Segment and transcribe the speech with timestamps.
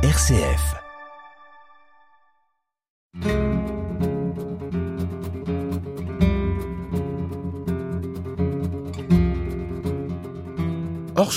[0.00, 0.76] RCF.
[11.16, 11.32] Hors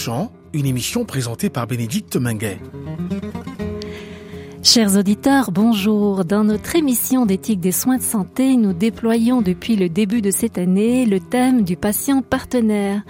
[0.53, 2.59] une émission présentée par Bénédicte Minguet.
[4.63, 6.23] Chers auditeurs, bonjour.
[6.23, 10.59] Dans notre émission d'éthique des soins de santé, nous déployons depuis le début de cette
[10.59, 13.01] année le thème du patient partenaire.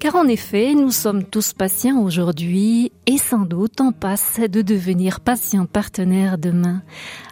[0.00, 5.20] Car en effet, nous sommes tous patients aujourd'hui et sans doute on passe de devenir
[5.20, 6.82] patient partenaire demain.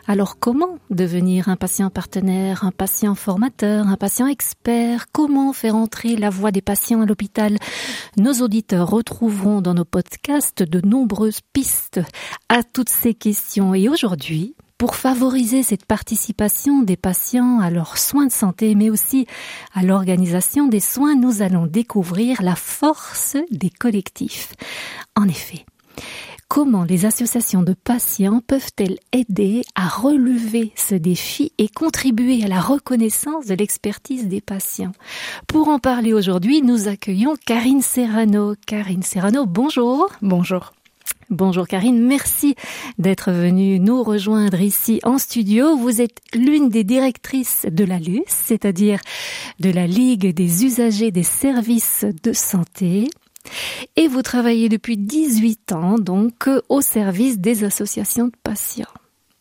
[0.06, 5.06] Alors comment devenir un patient partenaire, un patient formateur, un patient expert?
[5.12, 7.56] Comment faire entrer la voix des patients à l'hôpital?
[8.18, 12.00] Nos auditeurs retrouveront dans nos podcasts de nombreuses pistes
[12.50, 13.63] à toutes ces questions.
[13.72, 19.26] Et aujourd'hui, pour favoriser cette participation des patients à leurs soins de santé, mais aussi
[19.72, 24.52] à l'organisation des soins, nous allons découvrir la force des collectifs.
[25.16, 25.64] En effet,
[26.48, 32.60] Comment les associations de patients peuvent-elles aider à relever ce défi et contribuer à la
[32.60, 34.92] reconnaissance de l'expertise des patients?
[35.48, 38.54] Pour en parler aujourd'hui, nous accueillons Karine Serrano.
[38.66, 40.10] Karine Serrano, bonjour.
[40.22, 40.73] Bonjour.
[41.30, 42.54] Bonjour Karine, merci
[42.98, 45.76] d'être venue nous rejoindre ici en studio.
[45.76, 49.00] Vous êtes l'une des directrices de la LUS, c'est-à-dire
[49.58, 53.08] de la Ligue des usagers des services de santé.
[53.96, 58.86] Et vous travaillez depuis 18 ans donc au service des associations de patients.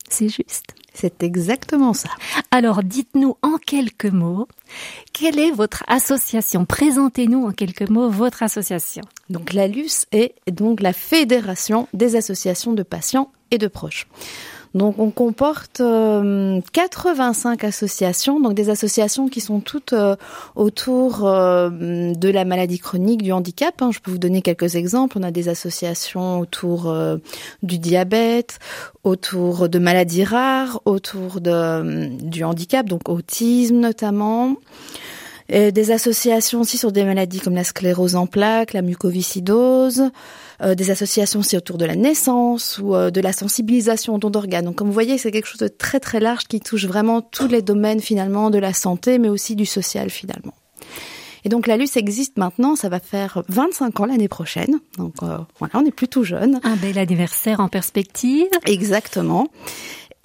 [0.10, 0.74] C'est juste.
[0.94, 2.10] C'est exactement ça.
[2.52, 4.48] Alors dites-nous en quelques mots,
[5.12, 6.66] quelle est votre association?
[6.66, 9.04] Présentez-nous en quelques mots votre association.
[9.30, 14.08] Donc la LUS est donc la Fédération des associations de patients et de proches.
[14.74, 20.16] Donc on comporte 85 euh, associations, donc des associations qui sont toutes euh,
[20.56, 23.82] autour euh, de la maladie chronique, du handicap.
[23.82, 23.92] Hein.
[23.92, 25.18] Je peux vous donner quelques exemples.
[25.20, 26.94] On a des associations autour
[27.62, 28.60] du diabète,
[29.04, 34.56] autour de maladies rares, autour de, du handicap, donc autisme notamment.
[35.50, 40.10] Et des associations aussi sur des maladies comme la sclérose en plaques, la mucoviscidose,
[40.62, 44.30] euh, des associations aussi autour de la naissance ou euh, de la sensibilisation aux dons
[44.30, 44.66] d'organes.
[44.66, 47.48] Donc comme vous voyez, c'est quelque chose de très très large qui touche vraiment tous
[47.48, 50.54] les domaines finalement de la santé, mais aussi du social finalement.
[51.46, 54.80] Et donc la LUS existe maintenant, ça va faire 25 ans l'année prochaine.
[54.98, 56.60] Donc euh, voilà, on est plutôt jeune.
[56.64, 58.48] Un bel anniversaire en perspective.
[58.66, 59.50] Exactement.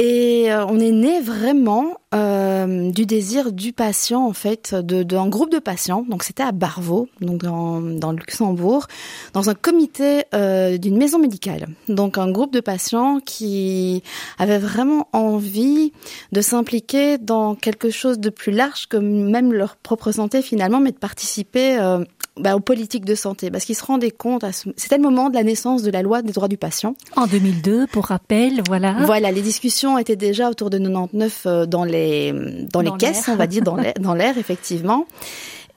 [0.00, 5.28] Et euh, on est né vraiment euh, du désir du patient, en fait, d'un de,
[5.28, 6.06] groupe de patients.
[6.08, 8.86] Donc c'était à Barvaux, donc dans, dans le Luxembourg,
[9.32, 11.66] dans un comité euh, d'une maison médicale.
[11.88, 14.04] Donc un groupe de patients qui
[14.38, 15.92] avaient vraiment envie
[16.30, 20.92] de s'impliquer dans quelque chose de plus large que même leur propre santé finalement, mais
[20.92, 22.04] de participer euh,
[22.38, 24.44] bah, aux politiques de santé, parce qu'ils se rendaient compte,
[24.76, 26.94] c'était le moment de la naissance de la loi des droits du patient.
[27.16, 28.96] En 2002, pour rappel, voilà.
[29.04, 32.32] Voilà, les discussions étaient déjà autour de 99 euh, dans les
[32.72, 35.06] dans, les caisses, on va dire, dans l'air, effectivement.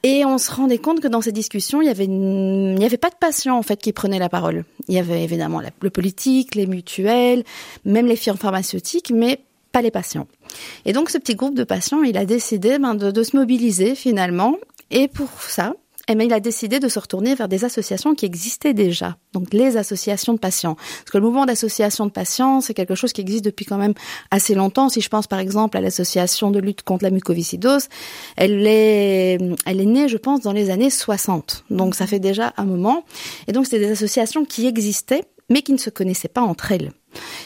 [0.03, 2.97] Et on se rendait compte que dans ces discussions, il y avait il n'y avait
[2.97, 4.65] pas de patients en fait qui prenaient la parole.
[4.87, 7.43] Il y avait évidemment le politique, les mutuelles,
[7.85, 10.27] même les firmes pharmaceutiques, mais pas les patients.
[10.85, 13.93] Et donc ce petit groupe de patients, il a décidé ben, de, de se mobiliser
[13.93, 14.55] finalement.
[14.89, 15.75] Et pour ça,
[16.07, 19.53] eh bien, il a décidé de se retourner vers des associations qui existaient déjà, donc
[19.53, 20.75] les associations de patients.
[20.75, 23.93] Parce que le mouvement d'association de patients, c'est quelque chose qui existe depuis quand même
[24.31, 24.89] assez longtemps.
[24.89, 27.87] Si je pense par exemple à l'association de lutte contre la mucoviscidose,
[28.35, 31.65] elle est, elle est née, je pense, dans les années 60.
[31.69, 33.05] Donc ça fait déjà un moment.
[33.47, 36.91] Et donc c'est des associations qui existaient, mais qui ne se connaissaient pas entre elles.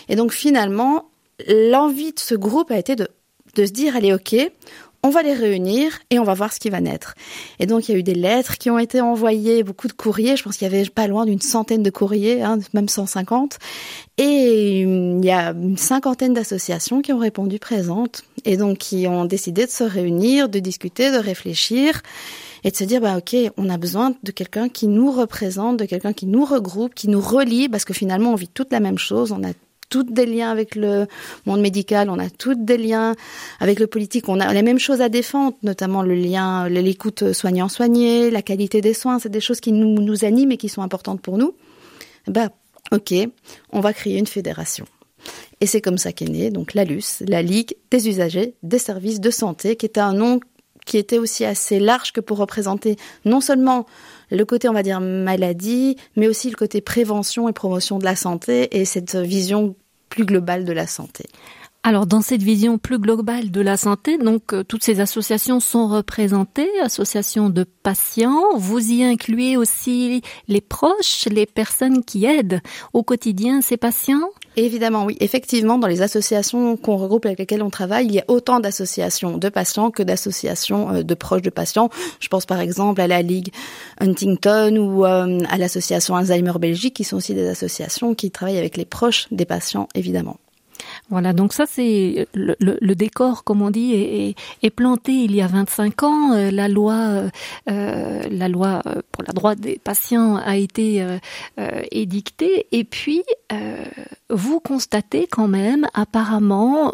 [0.07, 1.09] Et donc finalement,
[1.47, 3.09] l'envie de ce groupe a été de
[3.55, 4.35] de se dire allez ok
[5.05, 7.13] on va les réunir et on va voir ce qui va naître.
[7.59, 10.35] Et donc il y a eu des lettres qui ont été envoyées, beaucoup de courriers.
[10.35, 13.59] Je pense qu'il y avait pas loin d'une centaine de courriers, hein, même 150.
[14.17, 19.25] Et il y a une cinquantaine d'associations qui ont répondu présentes et donc qui ont
[19.25, 22.01] décidé de se réunir, de discuter, de réfléchir
[22.63, 25.85] et de se dire bah ok on a besoin de quelqu'un qui nous représente de
[25.85, 28.97] quelqu'un qui nous regroupe qui nous relie parce que finalement on vit toute la même
[28.97, 29.35] chose
[29.89, 31.07] toutes des liens avec le
[31.45, 33.15] monde médical, on a toutes des liens
[33.59, 38.31] avec le politique, on a les mêmes choses à défendre, notamment le lien, l'écoute soignant-soigné,
[38.31, 41.37] la qualité des soins, c'est des choses qui nous, animent et qui sont importantes pour
[41.37, 41.55] nous.
[42.27, 42.49] Bah,
[42.91, 43.13] ok,
[43.71, 44.85] on va créer une fédération.
[45.61, 49.19] Et c'est comme ça qu'est née donc la LUS, la Ligue des usagers des services
[49.19, 50.39] de santé, qui était un nom
[50.85, 52.95] qui était aussi assez large que pour représenter
[53.25, 53.85] non seulement
[54.31, 58.15] le côté, on va dire, maladie, mais aussi le côté prévention et promotion de la
[58.15, 59.75] santé et cette vision
[60.09, 61.25] plus globale de la santé.
[61.87, 65.87] Alors dans cette vision plus globale de la santé, donc euh, toutes ces associations sont
[65.87, 72.59] représentées, associations de patients, vous y incluez aussi les proches, les personnes qui aident
[72.93, 74.31] au quotidien ces patients?
[74.57, 75.17] Évidemment, oui.
[75.19, 79.37] Effectivement, dans les associations qu'on regroupe avec lesquelles on travaille, il y a autant d'associations
[79.37, 81.89] de patients que d'associations euh, de proches de patients.
[82.19, 83.51] Je pense par exemple à la Ligue
[83.99, 88.77] Huntington ou euh, à l'association Alzheimer Belgique, qui sont aussi des associations qui travaillent avec
[88.77, 90.37] les proches des patients, évidemment.
[91.09, 96.03] Voilà, donc ça c'est le, décor, comme on dit, est, planté il y a 25
[96.03, 96.33] ans.
[96.33, 97.29] Euh, la loi, euh,
[97.69, 101.05] euh, pour la droit des patients a été
[101.91, 103.23] édictée, et puis
[104.29, 106.91] vous constatez quand même, apparemment.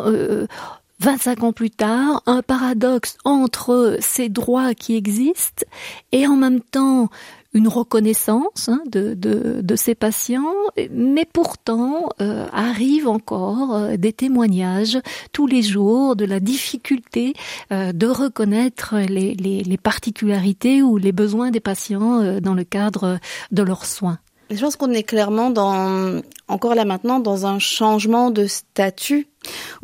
[0.99, 5.65] 25 ans plus tard, un paradoxe entre ces droits qui existent
[6.11, 7.09] et en même temps
[7.53, 10.53] une reconnaissance hein, de, de, de, ces patients,
[10.91, 14.97] mais pourtant euh, arrivent encore euh, des témoignages
[15.33, 17.33] tous les jours de la difficulté
[17.71, 22.63] euh, de reconnaître les, les, les, particularités ou les besoins des patients euh, dans le
[22.63, 23.19] cadre
[23.51, 24.19] de leurs soins.
[24.49, 29.27] Je pense qu'on est clairement dans, encore là maintenant, dans un changement de statut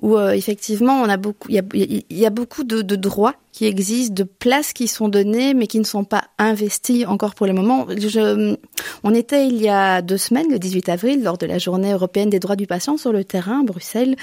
[0.02, 4.24] où euh, effectivement on a beaucoup, il y a, beaucoup de, droits qui existent, de
[4.24, 7.88] places qui sont données mais qui ne sont pas investies encore pour le moment.
[9.04, 12.30] On était il y a deux semaines, le 18 avril, lors de la Journée européenne
[12.30, 14.16] des droits du patient sur le terrain à Bruxelles,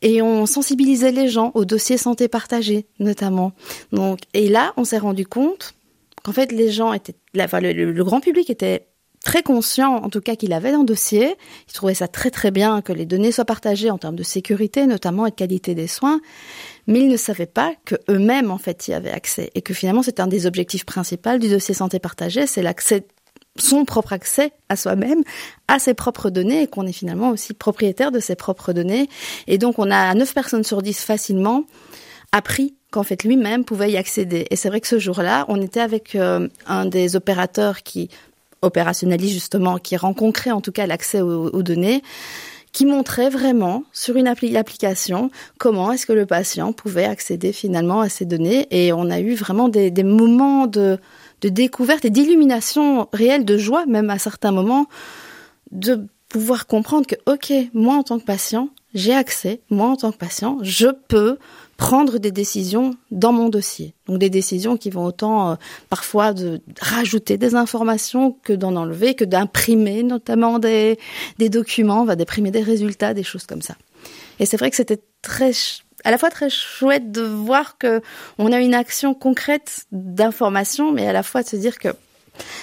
[0.00, 3.52] et on sensibilisait les gens au dossier santé partagé notamment.
[3.92, 5.74] Donc et là on s'est rendu compte
[6.22, 8.86] qu'en fait les gens étaient, le grand public était
[9.22, 11.36] très conscient, en tout cas, qu'il avait un dossier.
[11.68, 14.86] Il trouvait ça très très bien que les données soient partagées en termes de sécurité,
[14.86, 16.20] notamment et de qualité des soins.
[16.86, 19.50] Mais il ne savait pas que eux-mêmes, en fait, y avaient accès.
[19.54, 23.06] Et que finalement, c'est un des objectifs principaux du dossier santé partagé, c'est l'accès
[23.58, 25.22] son propre accès à soi-même,
[25.68, 29.08] à ses propres données, et qu'on est finalement aussi propriétaire de ses propres données.
[29.46, 31.64] Et donc, on a 9 personnes sur 10 facilement
[32.32, 34.46] appris qu'en fait lui-même pouvait y accéder.
[34.50, 38.08] Et c'est vrai que ce jour-là, on était avec euh, un des opérateurs qui
[38.62, 42.02] opérationnaliste justement, qui rend concret en tout cas l'accès aux, données,
[42.72, 48.00] qui montrait vraiment sur une appli application comment est-ce que le patient pouvait accéder finalement
[48.00, 48.66] à ces données.
[48.70, 50.98] Et on a eu vraiment des, des moments de,
[51.42, 54.86] de découverte et d'illumination réelle, de joie même à certains moments,
[55.70, 60.12] de pouvoir comprendre que, OK, moi en tant que patient, j'ai accès, moi en tant
[60.12, 61.38] que patient, je peux
[61.82, 63.92] prendre des décisions dans mon dossier.
[64.06, 65.54] Donc des décisions qui vont autant euh,
[65.90, 70.96] parfois de rajouter des informations que d'en enlever, que d'imprimer notamment des,
[71.38, 73.74] des documents, va d'imprimer des résultats, des choses comme ça.
[74.38, 75.50] Et c'est vrai que c'était très
[76.04, 78.00] à la fois très chouette de voir que
[78.38, 81.88] on a une action concrète d'information, mais à la fois de se dire que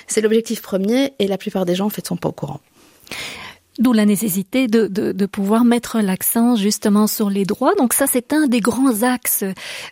[0.07, 2.61] c'est l'objectif premier et la plupart des gens en fait sont pas au courant.
[3.79, 7.75] D'où la nécessité de, de, de pouvoir mettre l'accent justement sur les droits.
[7.75, 9.45] Donc ça, c'est un des grands axes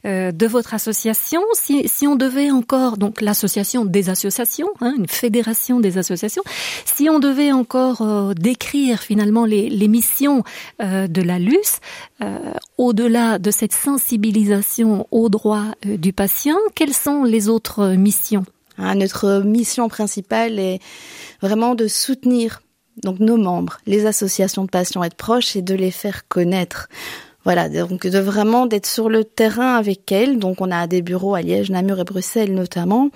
[0.05, 1.41] euh, de votre association.
[1.53, 6.43] Si, si on devait encore, donc l'association des associations, hein, une fédération des associations,
[6.83, 10.43] si on devait encore euh, décrire finalement les, les missions
[10.81, 11.79] euh, de la LUS,
[12.21, 12.37] euh,
[12.77, 18.45] au-delà de cette sensibilisation aux droits euh, du patient, quelles sont les autres missions?
[18.77, 20.79] Ah, Notre mission principale est
[21.41, 22.61] vraiment de soutenir
[23.03, 26.89] donc nos membres, les associations de patients et de proches, et de les faire connaître.
[27.43, 30.37] Voilà, donc de vraiment d'être sur le terrain avec elles.
[30.37, 33.09] Donc on a des bureaux à Liège, Namur et Bruxelles notamment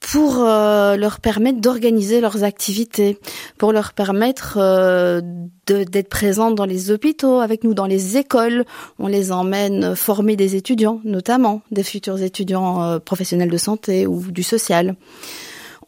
[0.00, 3.18] pour euh, leur permettre d'organiser leurs activités,
[3.58, 5.20] pour leur permettre euh,
[5.66, 8.64] d'être présentes dans les hôpitaux, avec nous dans les écoles.
[8.98, 14.30] On les emmène former des étudiants, notamment des futurs étudiants euh, professionnels de santé ou
[14.30, 14.94] du social.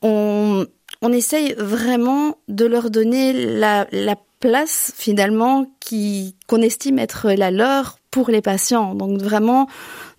[0.02, 0.66] On,
[1.02, 7.50] on essaye vraiment de leur donner la, la place finalement qui qu'on estime être la
[7.50, 8.94] leur pour les patients.
[8.94, 9.68] Donc vraiment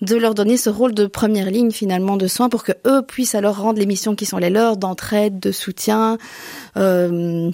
[0.02, 3.36] de leur donner ce rôle de première ligne finalement de soins pour que eux puissent
[3.36, 6.18] alors rendre les missions qui sont les leurs d'entraide, de soutien.
[6.78, 7.52] Euh,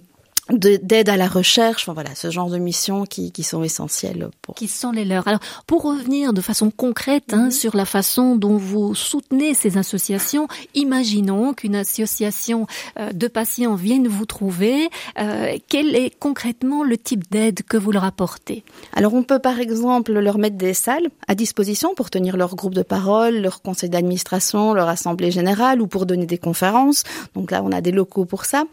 [0.52, 4.56] d'aide à la recherche, enfin voilà, ce genre de missions qui, qui sont essentielles pour.
[4.56, 5.28] Qui sont les leurs.
[5.28, 7.52] Alors, pour revenir de façon concrète hein, -hmm.
[7.52, 12.68] sur la façon dont vous soutenez ces associations, imaginons qu'une association
[13.00, 14.90] euh, de patients vienne vous trouver.
[15.20, 18.64] Euh, quel est concrètement le type d'aide que vous leur apportez?
[18.94, 22.76] Alors, on peut par exemple leur mettre des salles à disposition pour tenir leur groupe
[22.82, 27.04] de parole, leur conseil d'administration, leur assemblée générale ou pour donner des conférences.
[27.36, 28.64] Donc là, on a des locaux pour ça.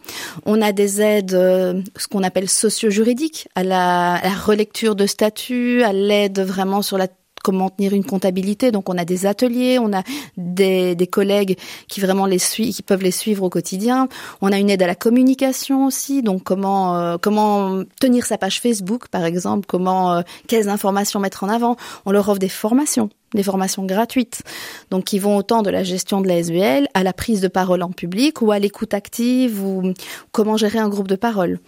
[0.47, 1.64] On a des aides euh,
[1.97, 7.09] ce qu'on appelle socio-juridique, à la, relecture de statut, à l'aide vraiment sur la
[7.45, 8.73] comment tenir une comptabilité.
[8.73, 10.03] Donc on a des ateliers, on a
[10.37, 14.09] des, des collègues qui vraiment les suivent, qui peuvent les suivre au quotidien.
[14.41, 18.61] On a une aide à la communication aussi, donc comment euh, comment tenir sa page
[18.61, 21.77] Facebook par exemple, comment euh, quelles informations mettre en avant.
[22.07, 24.43] On leur offre des formations des formations gratuites,
[24.91, 27.83] donc qui vont autant de la gestion de la SVL à la prise de parole
[27.83, 29.93] en public ou à l'écoute active ou
[30.31, 31.59] comment gérer un groupe de parole.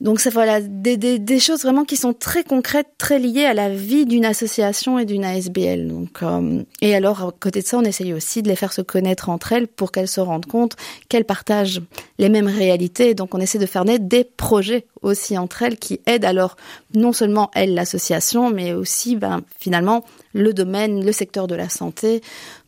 [0.00, 4.06] Donc ça voilà des, choses vraiment qui sont très concrètes, très liées à la vie
[4.06, 5.86] d'une association et d'une ASBL.
[5.86, 8.82] Donc euh, et alors à côté de ça, on essaye aussi de les faire se
[8.82, 10.76] connaître entre elles pour qu'elles se rendent compte
[11.08, 11.80] qu'elles partagent
[12.18, 13.14] les mêmes réalités.
[13.14, 16.56] Donc on essaie de faire naître des projets aussi entre elles qui aident alors
[16.94, 22.20] non seulement elles l'association, mais aussi ben, finalement le domaine, le secteur de la santé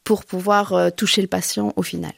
[0.04, 2.12] pour pouvoir euh, toucher le patient au final.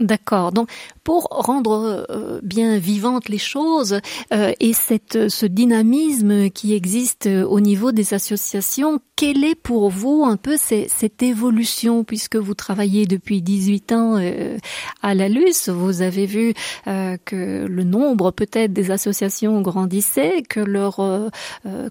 [0.00, 0.52] D'accord.
[0.52, 0.68] Donc,
[1.02, 3.98] pour rendre euh, bien vivantes les choses
[4.32, 10.24] euh, et cette, ce dynamisme qui existe au niveau des associations, quelle est pour vous
[10.24, 12.04] un peu cette évolution?
[12.04, 14.58] Puisque vous travaillez depuis 18 ans euh,
[15.02, 16.52] à la LUS Vous avez vu
[16.84, 21.00] que le nombre peut-être des associations grandissait, que leur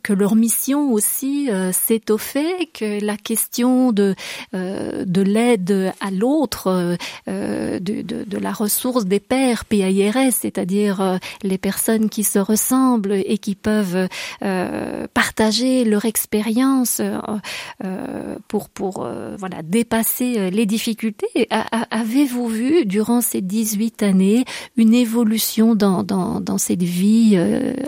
[0.04, 4.16] que leur mission aussi s'étoffait, que la question de
[4.54, 6.98] de l'aide à l'autre,
[7.28, 13.38] de de, la ressource des pairs PIRS, c'est-à-dire euh, les personnes qui se ressemblent et
[13.38, 14.08] qui peuvent
[14.44, 21.48] euh, partager leur expérience euh, pour pour voilà dépasser les difficultés.
[21.92, 27.38] Avez-vous vu durant ces 18 années une évolution dans dans, dans cette vie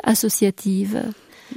[0.04, 1.04] associative?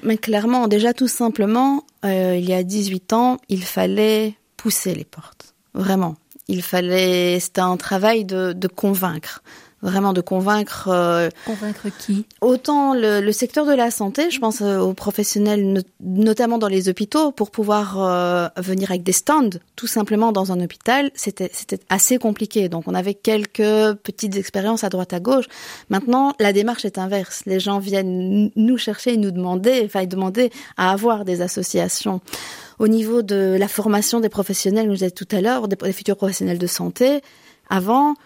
[0.02, 5.54] Mais clairement, déjà tout simplement, il y a 18 ans, il fallait pousser les portes.
[5.74, 6.16] Vraiment.
[6.48, 9.42] Il fallait, c'était un travail de, de convaincre
[9.82, 10.88] vraiment de convaincre.
[10.88, 12.24] Euh, convaincre qui?
[12.40, 16.88] Autant le, le, secteur de la santé, je pense euh, aux professionnels, notamment dans les
[16.88, 21.50] hôpitaux, pour pouvoir euh, venir avec des stands, tout simplement dans un hôpital, c'était
[21.88, 22.68] assez compliqué.
[22.68, 25.46] Donc on avait quelques petites expériences à droite à gauche.
[25.90, 27.42] Maintenant, la démarche est inverse.
[27.46, 32.20] Les gens viennent nous chercher et nous demander, enfin demander à avoir des associations
[32.82, 36.58] au niveau de la formation des professionnels, nous disait tout à l'heure, des, futurs professionnels
[36.58, 37.20] de santé,
[37.70, 38.16] avant,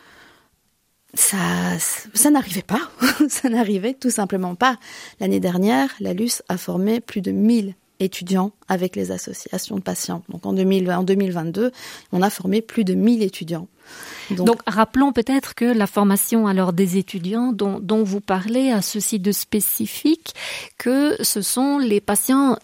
[1.12, 1.36] ça,
[1.78, 2.80] ça n'arrivait pas.
[3.28, 4.78] ça n'arrivait tout simplement pas.
[5.20, 10.22] L'année dernière, la LUS a formé plus de 1000 étudiants avec les associations de patients.
[10.30, 11.70] Donc en, 2000, en 2022,
[12.12, 13.68] on a formé plus de 1000 étudiants.
[14.30, 19.32] Donc, rappelons peut-être que la formation alors des étudiants dont vous parlez a ceci de
[19.32, 20.34] spécifique
[20.78, 22.56] que ce sont les patients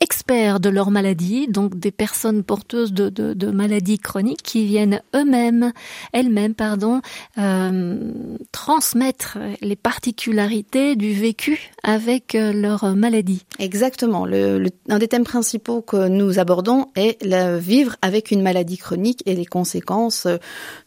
[0.00, 5.02] experts de leur maladie, donc des personnes porteuses de, de, de maladies chroniques qui viennent
[5.14, 5.72] eux-mêmes,
[6.12, 7.00] elles-mêmes, pardon,
[7.38, 8.12] euh,
[8.52, 13.44] transmettre les particularités du vécu avec euh, leur maladie.
[13.58, 14.26] Exactement.
[14.26, 17.24] Le, le, un des thèmes principaux que nous abordons est
[17.58, 20.28] vivre avec une maladie chronique et les conséquences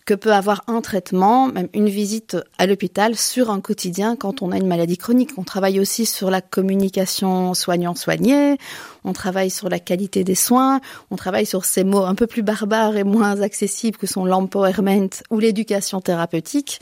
[0.08, 4.54] que peut avoir un traitement, même une visite à l'hôpital sur un quotidien quand on
[4.54, 5.32] a une maladie chronique.
[5.38, 8.58] On travaille aussi sur la communication soignant-soigné,
[9.04, 10.80] on travaille sur la qualité des soins,
[11.12, 15.10] on travaille sur ces mots un peu plus barbares et moins accessibles que sont l'empowerment
[15.30, 16.80] ou l'éducation thérapeutique.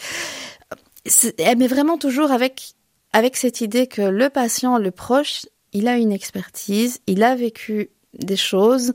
[1.40, 2.76] Mais vraiment toujours avec,
[3.12, 7.90] avec cette idée que le patient, le proche, il a une expertise, il a vécu
[8.14, 8.94] des choses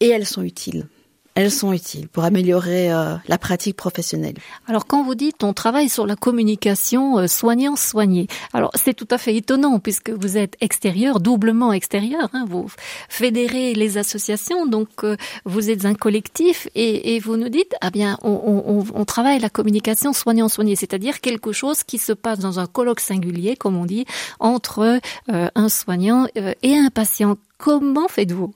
[0.00, 0.86] et elles sont utiles
[1.34, 4.34] elles sont utiles pour améliorer euh, la pratique professionnelle.
[4.66, 9.18] Alors quand vous dites on travaille sur la communication euh, soignant-soigné, alors c'est tout à
[9.18, 12.68] fait étonnant puisque vous êtes extérieur, doublement extérieur, hein, vous
[13.08, 18.18] fédérez les associations, donc euh, vous êtes un collectif et, vous nous dites, ah bien
[18.22, 18.30] on,
[18.66, 23.00] on, on travaille la communication soignant-soigné, c'est-à-dire quelque chose qui se passe dans un colloque
[23.00, 24.06] singulier, comme on dit,
[24.40, 24.98] entre
[25.28, 27.36] un soignant et un patient.
[27.58, 28.52] Comment faites-vous?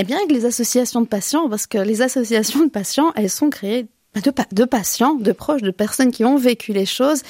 [0.00, 3.50] Eh bien, avec les associations de patients, parce que les associations de patients, elles sont
[3.50, 7.22] créées de, de patients, de proches, de personnes qui ont vécu les choses.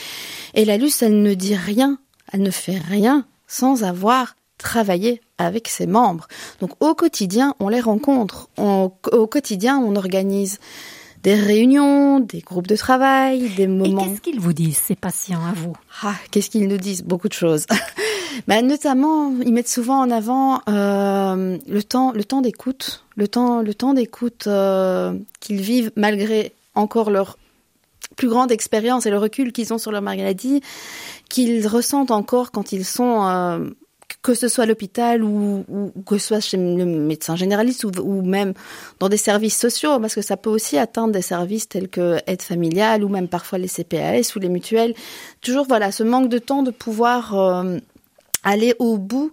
[0.54, 1.98] Et la LUS, elle ne dit rien,
[2.32, 6.28] elle ne fait rien sans avoir travaillé avec ses membres.
[6.60, 8.48] Donc au quotidien, on les rencontre.
[8.56, 10.58] au quotidien, on organise
[11.22, 14.04] des réunions, des groupes de travail, des moments.
[14.04, 15.74] Et qu'est-ce qu'ils vous disent, ces patients, à vous?
[16.02, 17.02] Ah, qu'est-ce qu'ils nous disent?
[17.02, 17.66] Beaucoup de choses.
[18.46, 23.62] Bah, notamment, ils mettent souvent en avant euh, le temps, le temps d'écoute, le temps,
[23.62, 27.38] le temps d'écoute euh, qu'ils vivent malgré encore leur
[28.16, 30.60] plus grande expérience et le recul qu'ils ont sur leur maladie,
[31.28, 33.70] qu'ils ressentent encore quand ils sont euh,
[34.22, 35.64] que ce soit à l'hôpital ou,
[36.06, 38.52] que ce soit chez le médecin généraliste ou, même
[38.98, 42.42] dans des services sociaux, parce que ça peut aussi atteindre des services tels que aide
[42.42, 44.94] familiale ou même parfois les CPAS ou les mutuelles.
[45.40, 47.64] Toujours voilà, ce manque de temps de pouvoir
[48.42, 49.32] aller au bout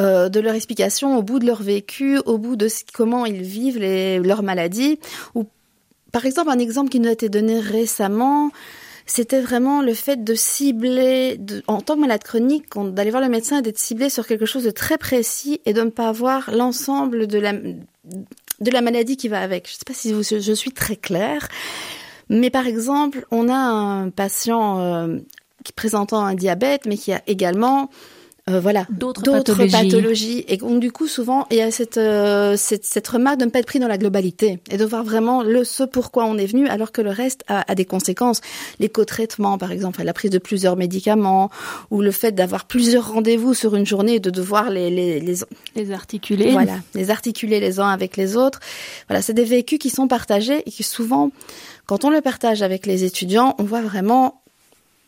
[0.00, 3.78] euh, de leur explication, au bout de leur vécu, au bout de comment ils vivent
[3.78, 4.98] leur maladie.
[5.34, 5.46] Ou
[6.12, 8.50] par exemple, un exemple qui nous a été donné récemment,
[9.04, 13.58] c'était vraiment le fait de cibler, en tant que malade chronique, d'aller voir le médecin
[13.58, 17.26] et d'être ciblé sur quelque chose de très précis et de ne pas avoir l'ensemble
[17.26, 19.66] de la, maladie qui va avec.
[19.66, 21.48] Je ne sais pas si je suis très claire,
[22.30, 25.18] mais par exemple, on a un patient euh,
[25.64, 27.90] qui présentant un diabète, mais qui a également
[28.48, 28.86] euh, voilà.
[28.90, 29.22] D'autres
[29.66, 30.44] pathologies.
[30.48, 33.50] et donc du coup souvent il y a cette, euh, cette, cette remarque de ne
[33.50, 36.46] pas être pris dans la globalité et de voir vraiment le ce pourquoi on est
[36.46, 38.40] venu alors que le reste a, a des conséquences.
[38.78, 41.50] L'éco-traitement par exemple la prise de plusieurs médicaments
[41.90, 45.36] ou le fait d'avoir plusieurs rendez-vous sur une journée et de devoir les les les,
[45.76, 46.52] les articuler.
[46.52, 48.60] voilà les articuler les uns avec les autres.
[49.08, 51.30] Voilà c'est des vécus qui sont partagés et qui souvent
[51.86, 54.39] quand on le partage avec les étudiants on voit vraiment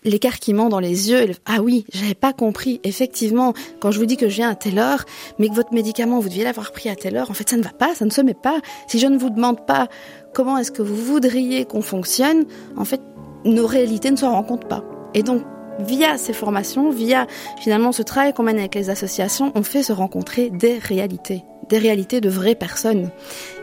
[0.05, 1.31] l'écarquillement dans les yeux.
[1.47, 2.81] Ah oui, j'avais pas compris.
[2.85, 5.05] Effectivement, quand je vous dis que je viens à telle heure,
[5.39, 7.63] mais que votre médicament, vous deviez l'avoir pris à telle heure, en fait, ça ne
[7.63, 8.61] va pas, ça ne se met pas.
[8.87, 9.89] Si je ne vous demande pas
[10.35, 12.45] comment est-ce que vous voudriez qu'on fonctionne,
[12.77, 13.01] en fait,
[13.45, 14.85] nos réalités ne se rencontrent pas.
[15.15, 15.43] Et donc,
[15.79, 17.27] via ces formations, via
[17.61, 21.79] finalement ce travail qu'on mène avec les associations, on fait se rencontrer des réalités, des
[21.79, 23.11] réalités de vraies personnes,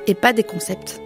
[0.08, 1.02] et pas des concepts.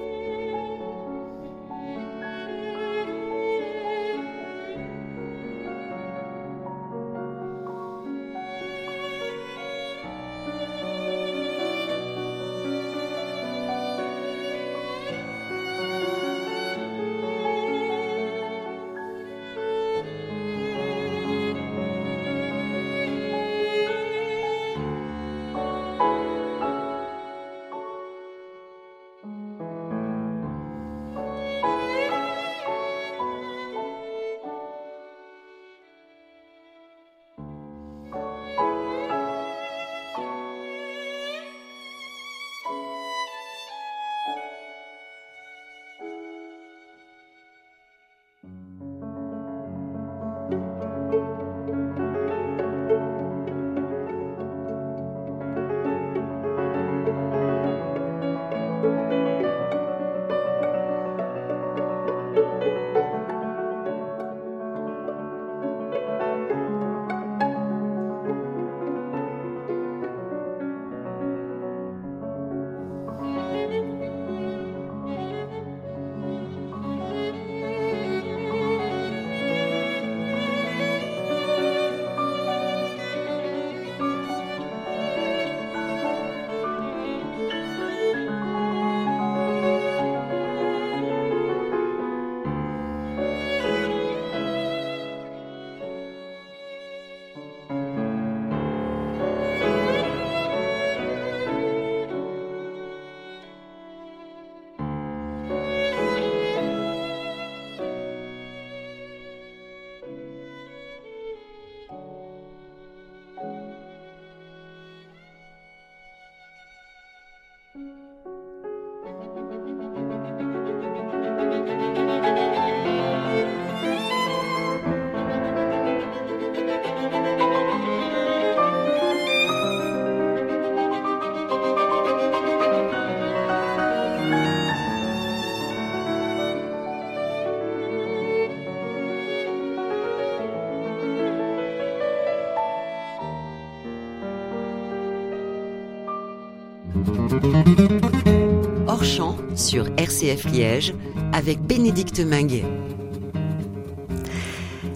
[148.88, 150.93] Hors champ sur RCF Liège
[151.34, 152.63] avec Bénédicte Minguet.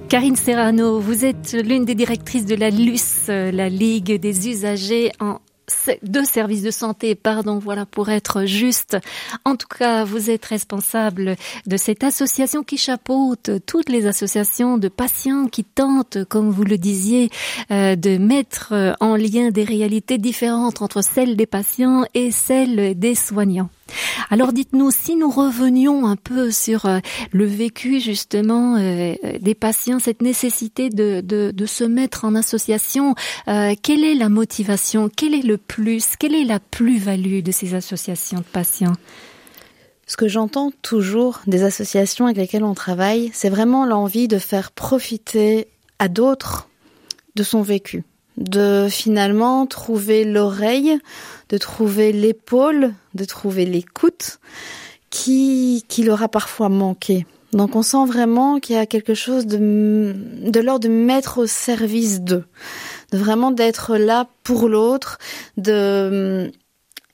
[0.08, 5.40] Karine Serrano, vous êtes l'une des directrices de la LUS, la Ligue des usagers en
[6.04, 8.98] deux services de santé, pardon, voilà, pour être juste.
[9.46, 14.88] En tout cas, vous êtes responsable de cette association qui chapeaute toutes les associations de
[14.88, 17.30] patients qui tentent, comme vous le disiez,
[17.72, 23.16] euh, de mettre en lien des réalités différentes entre celles des patients et celles des
[23.16, 23.70] soignants.
[24.30, 27.00] Alors dites-nous, si nous revenions un peu sur euh,
[27.32, 33.16] le vécu justement euh, des patients, cette nécessité de, se mettre en association,
[33.48, 37.74] euh, quelle est la motivation, quel est le plus, quelle est la plus-value de ces
[37.74, 38.96] associations de patients?
[40.06, 44.72] Ce que j'entends toujours des associations avec lesquelles on travaille, c'est vraiment l'envie de faire
[44.72, 45.68] profiter
[46.00, 46.70] à d'autres
[47.36, 48.04] de son vécu,
[48.38, 50.98] de finalement trouver l'oreille,
[51.50, 54.40] de trouver l'épaule, de trouver l'écoute
[55.10, 57.26] qui, qui leur a parfois manqué.
[57.54, 61.48] Donc on sent vraiment qu'il y a quelque chose de, de l'ordre de mettre au
[61.48, 62.46] service d'eux,
[63.12, 65.18] de vraiment d'être là pour l'autre,
[65.56, 66.52] de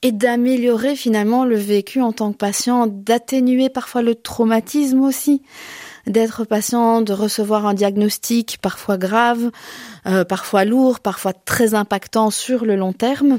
[0.02, 5.40] et d'améliorer finalement le vécu en tant que patient, d'atténuer parfois le traumatisme aussi
[6.06, 9.50] d'être patient, de recevoir un diagnostic parfois grave,
[10.06, 13.38] euh, parfois lourd, parfois très impactant sur le long terme.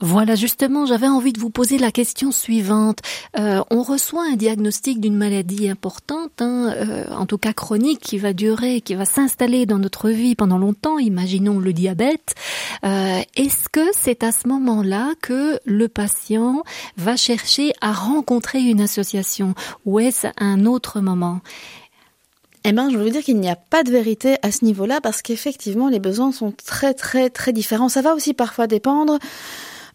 [0.00, 3.00] Voilà, justement, j'avais envie de vous poser la question suivante.
[3.36, 8.16] Euh, on reçoit un diagnostic d'une maladie importante, hein, euh, en tout cas chronique, qui
[8.16, 11.00] va durer, qui va s'installer dans notre vie pendant longtemps.
[11.00, 12.36] Imaginons le diabète.
[12.84, 16.62] Euh, est-ce que c'est à ce moment-là que le patient
[16.96, 21.40] va chercher à rencontrer une association, ou est-ce un autre moment?
[22.64, 25.22] Eh ben, je veux dire qu'il n'y a pas de vérité à ce niveau-là parce
[25.22, 27.88] qu'effectivement, les besoins sont très, très, très différents.
[27.88, 29.18] Ça va aussi parfois dépendre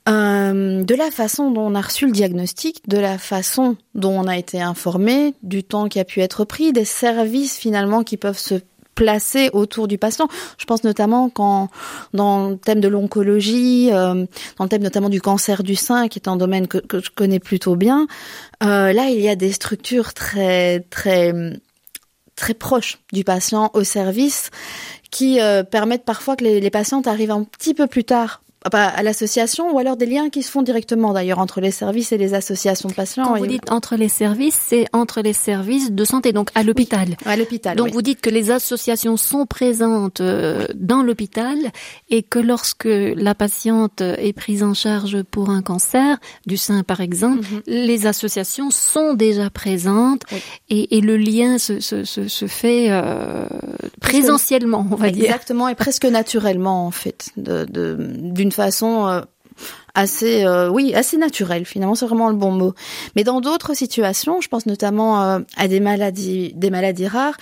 [0.10, 4.28] euh, de la façon dont on a reçu le diagnostic, de la façon dont on
[4.28, 8.38] a été informé, du temps qui a pu être pris, des services finalement qui peuvent
[8.38, 8.56] se
[8.96, 10.28] placer autour du patient.
[10.58, 11.70] Je pense notamment quand
[12.14, 14.26] dans le thème de l'oncologie, euh,
[14.58, 17.10] dans le thème notamment du cancer du sein, qui est un domaine que, que je
[17.10, 18.08] connais plutôt bien,
[18.62, 21.34] euh, là il y a des structures très très
[22.36, 24.52] très proches du patient au service
[25.12, 29.04] qui euh, permettent parfois que les, les patientes arrivent un petit peu plus tard à
[29.04, 32.34] l'association ou alors des liens qui se font directement d'ailleurs entre les services et les
[32.34, 33.26] associations de patients.
[33.26, 37.16] Quand vous dites entre les services, c'est entre les services de santé, donc à l'hôpital.
[37.26, 37.76] à l'hôpital.
[37.76, 41.58] Donc vous dites que les associations sont présentes euh, dans l'hôpital
[42.10, 47.02] et que lorsque la patiente est prise en charge pour un cancer du sein par
[47.02, 47.62] exemple, mhm.
[47.68, 50.24] les associations sont déjà présentes
[50.70, 53.46] et, et, le lien se, se, se, se fait euh,
[54.02, 55.26] présentiellement, on va dire.
[55.26, 59.22] Exactement et presque naturellement en fait, d'une de, façon euh,
[59.94, 62.74] assez euh, oui assez naturelle finalement c'est vraiment le bon mot
[63.16, 67.38] mais dans d'autres situations je pense notamment euh, à des maladies des maladies rares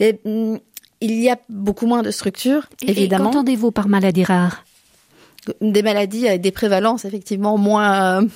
[0.00, 0.56] mm,
[1.00, 4.64] il y a beaucoup moins de structures évidemment qu'entendez-vous par maladies rares
[5.60, 8.26] des maladies avec des prévalences effectivement moins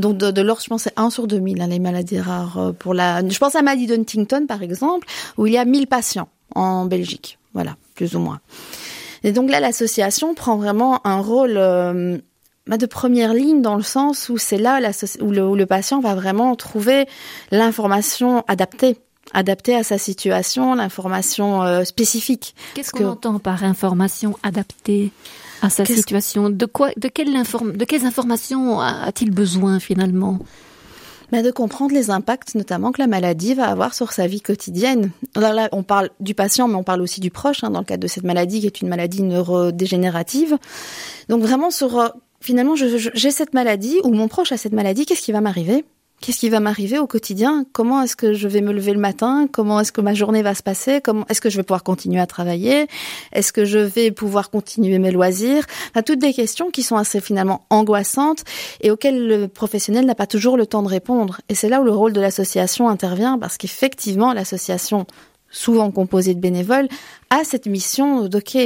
[0.00, 2.72] donc de, de l'ordre, je pense, c'est 1 sur 2000, hein, les maladies rares.
[2.80, 6.28] Pour la, je pense à maladie d'Huntington, par exemple, où il y a 1000 patients
[6.56, 7.38] en Belgique.
[7.54, 8.40] Voilà, plus ou moins.
[9.24, 12.18] Et donc là, l'association prend vraiment un rôle euh,
[12.66, 14.80] bah, de première ligne dans le sens où c'est là
[15.20, 17.06] où le, où le patient va vraiment trouver
[17.50, 18.98] l'information adaptée
[19.32, 22.54] adaptée à sa situation, l'information euh, spécifique.
[22.74, 25.10] Qu'est-ce qu'on entend par information adaptée
[25.62, 26.50] à sa situation?
[26.50, 30.38] De quoi, de quelle inform de quelles informations a-t-il besoin finalement?
[31.40, 35.10] De comprendre les impacts notamment que la maladie va avoir sur sa vie quotidienne.
[35.34, 38.02] là, on parle du patient, mais on parle aussi du proche, hein, dans le cadre
[38.02, 40.58] de cette maladie qui est une maladie neurodégénérative.
[41.30, 42.08] Donc vraiment sur, euh,
[42.40, 45.86] finalement, j'ai cette maladie, ou mon proche a cette maladie, qu'est-ce qui va m'arriver?
[46.22, 47.66] Qu'est-ce qui va m'arriver au quotidien?
[47.72, 49.48] Comment est-ce que je vais me lever le matin?
[49.50, 51.00] Comment est-ce que ma journée va se passer?
[51.00, 52.86] Comment est-ce que je vais pouvoir continuer à travailler?
[53.32, 55.66] Est-ce que je vais pouvoir continuer mes loisirs?
[55.90, 58.44] Enfin, Toutes des questions qui sont assez finalement angoissantes
[58.82, 61.40] et auxquelles le professionnel n'a pas toujours le temps de répondre.
[61.48, 65.08] Et c'est là où le rôle de l'association intervient parce qu'effectivement, l'association,
[65.50, 66.86] souvent composée de bénévoles,
[67.30, 68.56] a cette mission d'ok,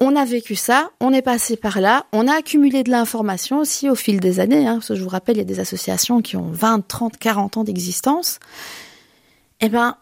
[0.00, 3.88] on a vécu ça, on est passé par là, on a accumulé de l'information aussi
[3.88, 4.66] au fil des années.
[4.66, 7.64] Hein, je vous rappelle, il y a des associations qui ont 20, 30, 40 ans
[7.64, 8.38] d'existence.
[9.60, 9.96] Eh ben,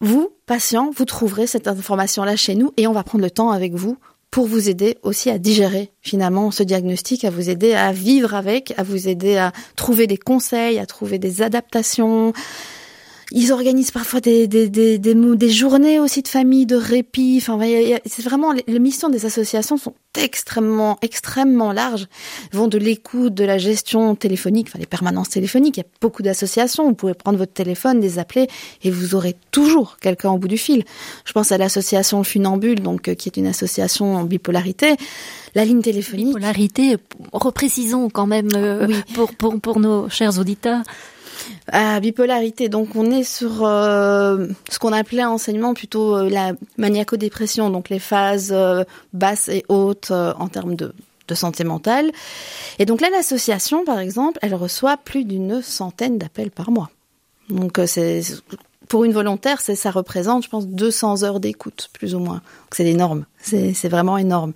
[0.00, 3.74] vous, patients, vous trouverez cette information-là chez nous et on va prendre le temps avec
[3.74, 3.98] vous
[4.30, 8.74] pour vous aider aussi à digérer finalement ce diagnostic, à vous aider à vivre avec,
[8.76, 12.32] à vous aider à trouver des conseils, à trouver des adaptations,
[13.30, 17.38] ils organisent parfois des, des, des, des, des journées aussi de famille, de répit.
[17.40, 17.58] Enfin,
[18.06, 22.06] c'est vraiment les, missions des associations sont extrêmement, extrêmement larges.
[22.52, 25.76] vont de l'écoute, de la gestion téléphonique, enfin les permanences téléphoniques.
[25.78, 26.88] Il y a beaucoup d'associations.
[26.88, 28.48] Vous pouvez prendre votre téléphone, les appeler,
[28.82, 30.84] et vous aurez toujours quelqu'un au bout du fil.
[31.24, 34.96] Je pense à l'association Funambule, donc euh, qui est une association en bipolarité.
[35.54, 36.26] La ligne téléphonique.
[36.26, 36.96] Bipolarité,
[37.32, 38.96] reprécisons quand même euh, oui.
[39.14, 40.82] pour, pour, pour nos chers auditeurs.
[41.68, 47.70] À bipolarité, donc on est sur euh, ce qu'on appelait enseignement plutôt euh, la maniaco-dépression,
[47.70, 50.94] donc les phases euh, basses et hautes en termes de,
[51.28, 52.12] de santé mentale.
[52.78, 56.90] Et donc là, l'association, par exemple, elle reçoit plus d'une centaine d'appels par mois.
[57.50, 58.22] Donc c'est
[58.94, 62.42] pour une volontaire, ça représente, je pense, 200 heures d'écoute, plus ou moins.
[62.70, 64.52] C'est énorme, c'est vraiment énorme.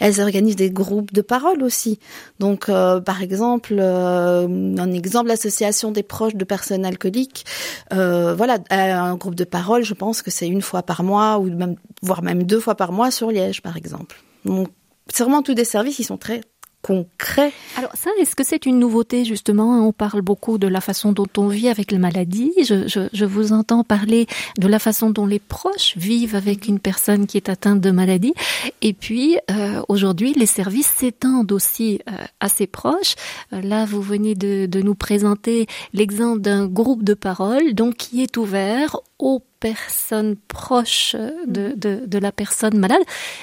[0.00, 2.00] Elles organisent des groupes de parole aussi.
[2.40, 7.46] Donc, euh, par exemple, euh, un exemple, l'association des proches de personnes alcooliques.
[7.92, 11.44] Euh, voilà, un groupe de parole, je pense que c'est une fois par mois ou
[11.44, 14.16] même, voire même deux fois par mois sur Liège, par exemple.
[14.44, 14.70] Donc,
[15.06, 16.40] c'est vraiment tous des services qui sont très
[16.82, 17.52] concret.
[17.76, 21.26] Alors ça, est-ce que c'est une nouveauté justement On parle beaucoup de la façon dont
[21.36, 22.52] on vit avec la maladie.
[22.62, 24.26] Je, je, je, vous entends parler
[24.58, 28.34] de la façon dont les proches vivent avec une personne qui est atteinte de maladie.
[28.80, 33.16] Et puis euh, aujourd'hui, les services s'étendent aussi euh, à ses proches.
[33.52, 38.22] Euh, là, vous venez de, de nous présenter l'exemple d'un groupe de parole, donc qui
[38.22, 43.02] est ouvert aux personnes proches de, de, de la personne malade,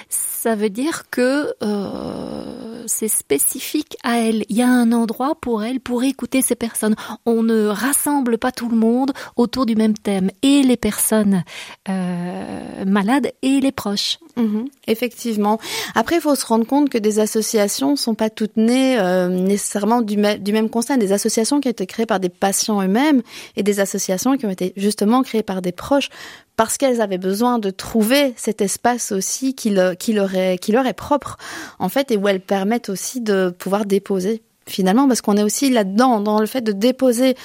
[0.09, 4.45] ça veut dire que euh, c'est spécifique à elle.
[4.49, 6.95] Il y a un endroit pour elle pour écouter ces personnes.
[7.25, 11.43] On ne rassemble pas tout le monde autour du même thème, et les personnes
[11.89, 14.19] euh, malades et les proches.
[14.37, 15.59] Mhm, effectivement.
[15.93, 20.01] Après, il faut se rendre compte que des associations sont pas toutes nées euh, nécessairement
[20.01, 20.97] du, du, même constat.
[20.97, 23.21] Des associations qui ont été créées par des patients eux-mêmes
[23.55, 26.09] et des associations qui ont été justement créées par des proches
[26.57, 30.71] parce qu'elles avaient besoin de trouver cet espace aussi qui, le, qui, leur est, qui
[30.71, 31.37] leur est propre,
[31.79, 35.69] en fait, et où elles permettent aussi de pouvoir déposer, finalement, parce qu'on est aussi
[35.69, 37.35] là-dedans, dans le fait de déposer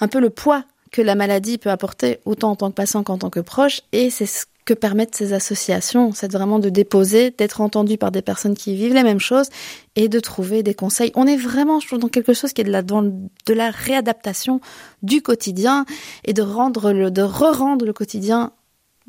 [0.00, 3.18] un peu le poids que la maladie peut apporter, autant en tant que patient qu'en
[3.18, 7.60] tant que proche, et c'est ce que permettent ces associations, c'est vraiment de déposer, d'être
[7.60, 9.48] entendu par des personnes qui vivent les mêmes choses
[9.96, 11.10] et de trouver des conseils.
[11.14, 14.60] On est vraiment, dans quelque chose qui est de la, réadaptation
[15.02, 15.84] du quotidien
[16.24, 18.52] et de rendre le, de re-rendre le quotidien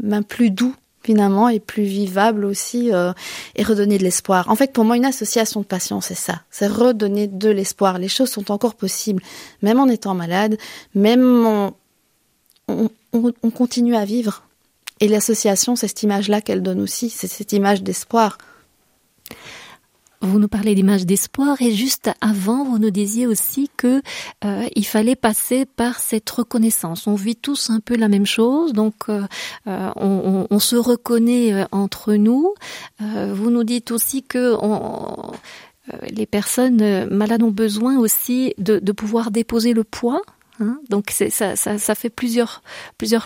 [0.02, 3.12] même plus doux finalement et plus vivable aussi euh,
[3.56, 4.50] et redonner de l'espoir.
[4.50, 8.00] En fait, pour moi, une association de patients, c'est ça, c'est redonner de l'espoir.
[8.00, 9.22] Les choses sont encore possibles,
[9.62, 10.58] même en étant malade,
[10.96, 11.74] même en,
[12.70, 14.44] on continue à vivre
[15.04, 18.38] et l'association, c'est cette image-là qu'elle donne aussi, c'est cette image d'espoir.
[20.22, 24.02] Vous nous parlez d'image d'espoir et juste avant, vous nous disiez aussi que
[24.46, 27.06] euh, il fallait passer par cette reconnaissance.
[27.06, 29.24] On vit tous un peu la même chose, donc euh,
[29.68, 32.54] euh on, se reconnaît euh, entre nous.
[33.02, 34.56] Vous nous dites aussi que
[36.10, 40.22] les personnes malades ont besoin aussi de pouvoir déposer le poids
[40.64, 40.80] Hein?
[40.90, 42.62] Donc ça, fait plusieurs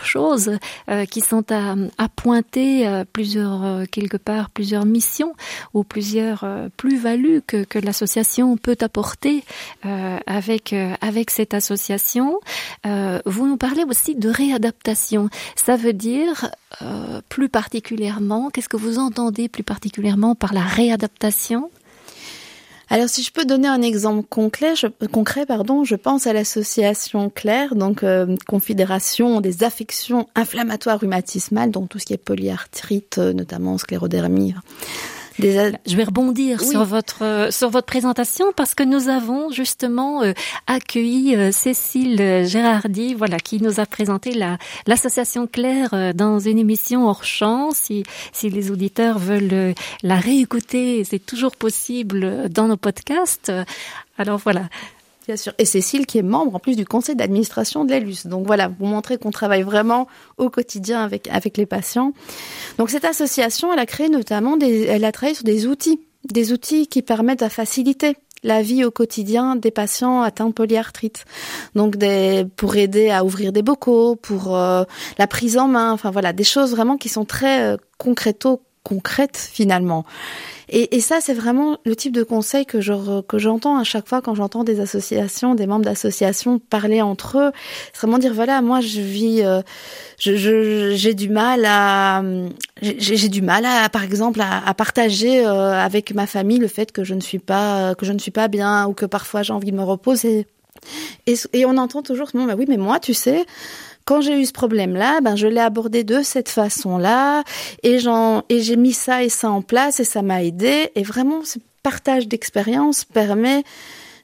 [0.04, 5.34] choses euh, qui sont à, pointer, euh, plusieurs euh, quelque part plusieurs missions
[5.74, 6.44] ou plusieurs
[6.76, 9.44] plus-values que, l'association peut apporter
[10.26, 10.74] avec
[11.30, 12.40] cette association.
[12.84, 15.28] vous nous parlez aussi de réadaptation.
[15.54, 16.50] Ça veut dire
[17.28, 21.70] plus particulièrement, qu'est-ce que vous entendez plus particulièrement par la réadaptation?
[22.90, 27.28] Alors, si je peux donner un exemple concret, je, concret pardon, je pense à l'association
[27.28, 33.34] Claire, donc euh, Confédération des affections inflammatoires rhumatismales, donc tout ce qui est polyarthrite, euh,
[33.34, 34.54] notamment sclérodermie.
[35.40, 36.68] Je vais rebondir oui.
[36.68, 40.32] sur votre sur votre présentation parce que nous avons justement euh,
[40.66, 46.58] accueilli euh, Cécile Gérardi, voilà, qui nous a présenté la l'association Claire euh, dans une
[46.58, 47.70] émission hors champ.
[47.72, 53.52] Si si les auditeurs veulent la réécouter, c'est toujours possible dans nos podcasts.
[54.18, 54.62] Alors voilà,
[55.28, 55.52] Bien sûr.
[55.58, 58.26] Et Cécile qui est membre en plus du conseil d'administration de l'ELUS.
[58.26, 62.14] Donc voilà, vous montrer qu'on travaille vraiment au quotidien avec, avec les patients.
[62.78, 66.00] Donc cette association, elle a créé notamment des, elle a travaillé sur des outils,
[66.32, 71.26] des outils qui permettent à faciliter la vie au quotidien des patients atteints de polyarthrite.
[71.74, 71.96] Donc
[72.56, 74.84] pour aider à ouvrir des bocaux, pour euh,
[75.18, 77.76] la prise en main, enfin voilà, des choses vraiment qui sont très euh,
[78.82, 80.06] concrètes finalement.
[80.70, 84.20] Et, ça, c'est vraiment le type de conseil que je que j'entends à chaque fois
[84.20, 87.52] quand j'entends des associations, des membres d'associations parler entre eux.
[87.92, 89.62] C'est vraiment dire voilà, moi je vis, euh,
[90.18, 92.22] j'ai du mal à
[92.82, 97.02] j'ai du mal à par exemple à, partager euh, avec ma famille le fait que
[97.02, 99.70] je ne suis pas que je ne suis pas bien ou que parfois j'ai envie
[99.72, 100.46] de me reposer.
[101.26, 103.44] Et, et on entend toujours ce bah oui, mais moi, tu sais,
[104.08, 107.44] quand j'ai eu ce problème-là, ben je l'ai abordé de cette façon-là
[107.82, 110.90] et j'ai mis ça et ça en place et ça m'a aidé.
[110.94, 113.64] Et vraiment ce partage d'expérience permet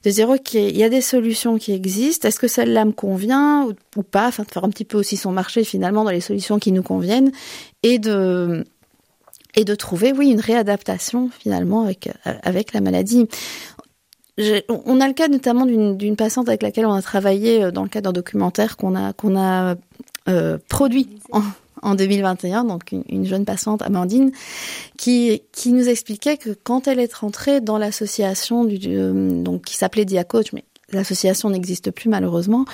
[0.03, 2.27] de dire ok il y a des solutions qui existent.
[2.27, 4.29] Est-ce que celle-là me convient ou, ou pas?
[4.29, 6.83] Enfin de faire un petit peu aussi son marché finalement dans les solutions qui nous
[6.83, 7.31] conviennent
[7.83, 8.65] et de
[9.55, 13.29] et de trouver oui une réadaptation finalement avec avec la maladie
[14.69, 17.89] on a le cas notamment d'une patiente avec laquelle on a travaillé euh, dans le
[17.89, 19.77] cadre d'un documentaire qu'on a a
[20.29, 21.43] euh, produit en,
[21.83, 24.33] en 2021, donc une, une jeune patiente Amandine,
[24.97, 29.77] qui qui nous expliquait que quand elle est rentrée dans l'association du euh, donc qui
[29.77, 32.65] s'appelait Diacoach, mais l'association n'existe plus malheureusement.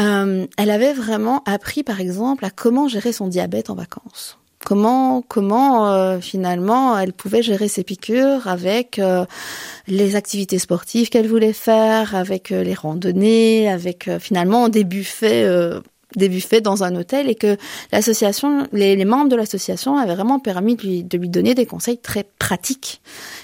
[0.00, 5.22] Euh, elle avait vraiment appris, par exemple, à comment gérer son diabète en vacances comment
[5.22, 9.24] comment euh, finalement elle pouvait gérer ses piqûres avec euh,
[9.86, 15.46] les activités sportives qu'elle voulait faire avec euh, les randonnées avec finalement des buffets
[16.16, 17.56] des buffets dans un hôtel et que
[17.90, 21.66] l'association les, les membres de l'association avaient vraiment permis de lui, de lui donner des
[21.66, 23.00] conseils très pratiques.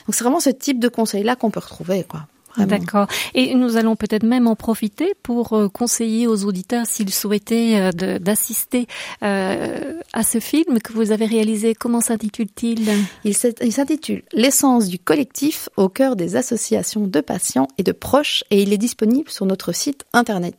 [0.07, 3.06] Donc c'est vraiment ce type de conseils là qu'on peut retrouver quoi D'accord.
[3.34, 8.18] Et nous allons peut-être même en profiter pour euh, conseiller aux auditeurs s'ils souhaitaient euh,
[8.18, 8.87] d'assister
[9.22, 11.74] euh, à ce film que vous avez réalisé.
[11.74, 12.88] Comment s'intitule-t-il?
[13.24, 18.62] Il s'intitule L'essence du collectif au cœur des associations de patients et de proches et
[18.62, 20.56] il est disponible sur notre site internet.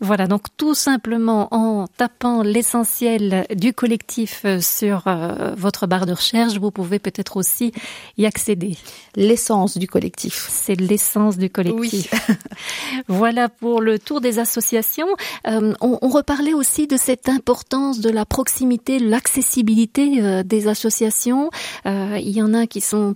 [0.00, 6.12] Voilà, donc tout simplement en tapant l'essentiel du collectif euh, sur euh, votre barre de
[6.12, 7.72] recherche, vous pouvez peut-être aussi
[8.18, 8.76] y accéder.
[9.14, 10.46] L'essence du collectif.
[10.50, 12.12] C'est l'essence du collectif.
[12.28, 12.36] Oui.
[13.08, 15.08] voilà pour le tour des associations.
[15.46, 21.50] Euh, on, on, reparlait aussi de cette importance de la proximité, l'accessibilité euh, des associations.
[21.86, 23.14] Euh, il y en a qui sont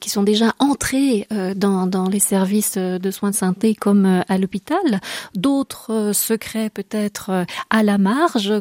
[0.00, 5.00] qui sont déjà entrés dans, dans les services de soins de santé comme à l'hôpital.
[5.34, 8.52] D'autres secret peut-être euh, à la marge.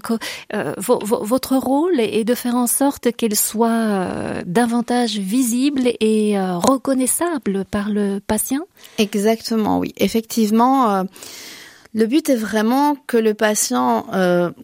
[0.53, 7.65] Euh, votre rôle est de faire en sorte qu'elle soit euh, davantage visible et reconnaissable
[7.65, 8.61] par le patient?
[8.97, 9.93] Exactement, oui.
[9.97, 11.05] Effectivement.
[11.93, 14.05] Le but est vraiment que le patient,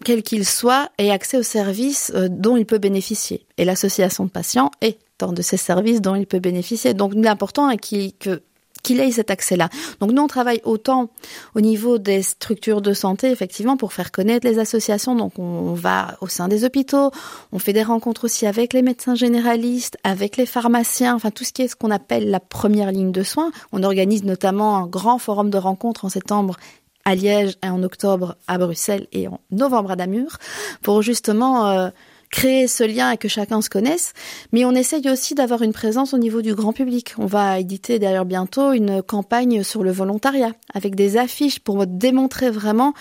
[0.03, 3.45] quel qu'il soit, ait accès aux services dont il peut bénéficier.
[3.57, 6.93] Et l'association de patients est un de ces services dont il peut bénéficier.
[6.93, 7.77] Donc l'important est
[8.19, 8.41] que
[8.83, 9.69] qu'il ait cet accès-là.
[9.99, 11.09] Donc nous, on travaille autant
[11.55, 15.15] au niveau des structures de santé, effectivement, pour faire connaître les associations.
[15.15, 17.11] Donc on va au sein des hôpitaux,
[17.51, 21.53] on fait des rencontres aussi avec les médecins généralistes, avec les pharmaciens, enfin tout ce
[21.53, 23.51] qui est ce qu'on appelle la première ligne de soins.
[23.71, 26.57] On organise notamment un grand forum de rencontres en septembre
[27.05, 30.37] à Liège et en octobre à Bruxelles et en novembre à Namur
[30.81, 31.89] pour justement euh,
[32.31, 34.13] créer ce lien et que chacun se connaisse,
[34.51, 37.13] mais on essaye aussi d'avoir une présence au niveau du grand public.
[37.17, 42.49] On va éditer d'ailleurs bientôt une campagne sur le volontariat avec des affiches pour démontrer
[42.49, 42.93] vraiment,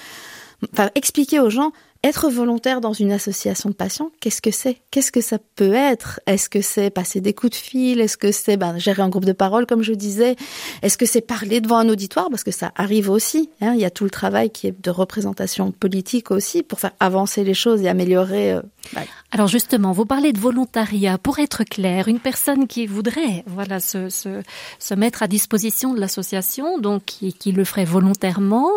[0.73, 4.79] enfin expliquer aux gens être volontaire dans une association de patients, qu'est-ce que c'est?
[4.91, 6.19] Qu'est-ce que ça peut être?
[6.27, 8.01] Est-ce que c'est passer des coups de fil?
[8.01, 10.37] Est-ce que c'est ben, gérer un groupe de parole, comme je disais?
[10.81, 12.29] Est-ce que c'est parler devant un auditoire?
[12.31, 13.51] Parce que ça arrive aussi.
[13.61, 16.93] Hein Il y a tout le travail qui est de représentation politique aussi pour faire
[17.01, 18.53] avancer les choses et améliorer.
[18.53, 18.63] Euh,
[18.95, 19.03] ben.
[19.31, 21.19] Alors justement, vous parlez de volontariat.
[21.19, 24.41] Pour être clair, une personne qui voudrait voilà se, se,
[24.79, 28.71] se mettre à disposition de l'association, donc qui, qui le ferait volontairement,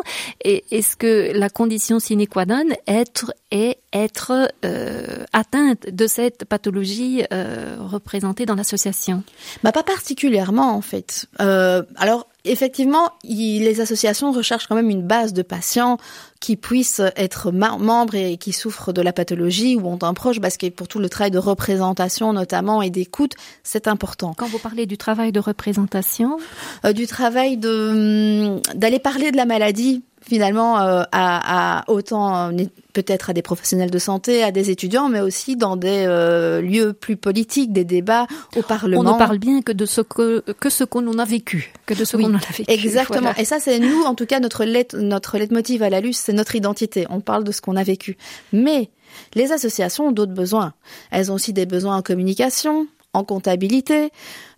[0.43, 6.45] est-ce que la condition sine qua non est être et être euh, atteinte de cette
[6.45, 9.23] pathologie euh, représentée dans l'association
[9.63, 11.27] bah, Pas particulièrement en fait.
[11.39, 15.97] Euh, alors effectivement, il, les associations recherchent quand même une base de patients
[16.39, 20.57] qui puissent être membres et qui souffrent de la pathologie ou ont un proche, parce
[20.57, 24.33] que pour tout le travail de représentation notamment et d'écoute, c'est important.
[24.35, 26.37] Quand vous parlez du travail de représentation
[26.83, 32.51] euh, Du travail de hum, d'aller parler de la maladie finalement euh, à, à, autant
[32.51, 36.61] euh, peut-être à des professionnels de santé, à des étudiants, mais aussi dans des euh,
[36.61, 39.01] lieux plus politiques, des débats au Parlement.
[39.01, 42.05] On ne parle bien que de ce que que ce qu'on a vécu, que de
[42.05, 42.63] ce qu'on a vécu.
[42.67, 43.33] Exactement.
[43.37, 46.33] Et ça, c'est nous, en tout cas, notre let, notre leitmotiv à la luce, c'est
[46.33, 47.05] notre identité.
[47.09, 48.17] On parle de ce qu'on a vécu.
[48.51, 48.89] Mais
[49.35, 50.73] les associations ont d'autres besoins.
[51.11, 54.09] Elles ont aussi des besoins en communication, en comptabilité,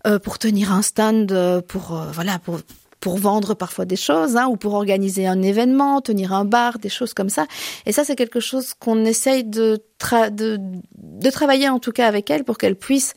[0.08, 1.34] euh, pour tenir un stand,
[1.68, 2.60] pour voilà, pour
[3.00, 6.90] pour vendre parfois des choses, hein, ou pour organiser un événement, tenir un bar, des
[6.90, 7.46] choses comme ça.
[7.86, 9.84] Et ça, c'est quelque chose qu'on essaye de,
[10.32, 10.60] de,
[10.94, 13.14] de travailler en tout cas avec elle pour qu'elle puisse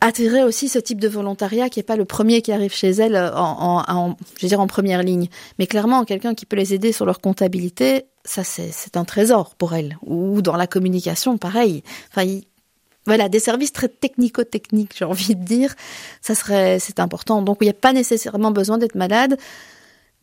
[0.00, 3.16] attirer aussi ce type de volontariat qui est pas le premier qui arrive chez elle
[3.16, 5.28] en, en, en je veux dire en première ligne,
[5.58, 9.74] mais clairement quelqu'un qui peut les aider sur leur comptabilité, ça c'est un trésor pour
[9.74, 9.96] elle.
[10.02, 11.82] Ou dans la communication, pareil.
[12.10, 12.26] Enfin,
[13.06, 15.74] voilà, des services très technico-techniques, j'ai envie de dire,
[16.20, 17.42] ça serait, c'est important.
[17.42, 19.36] Donc, il n'y a pas nécessairement besoin d'être malade,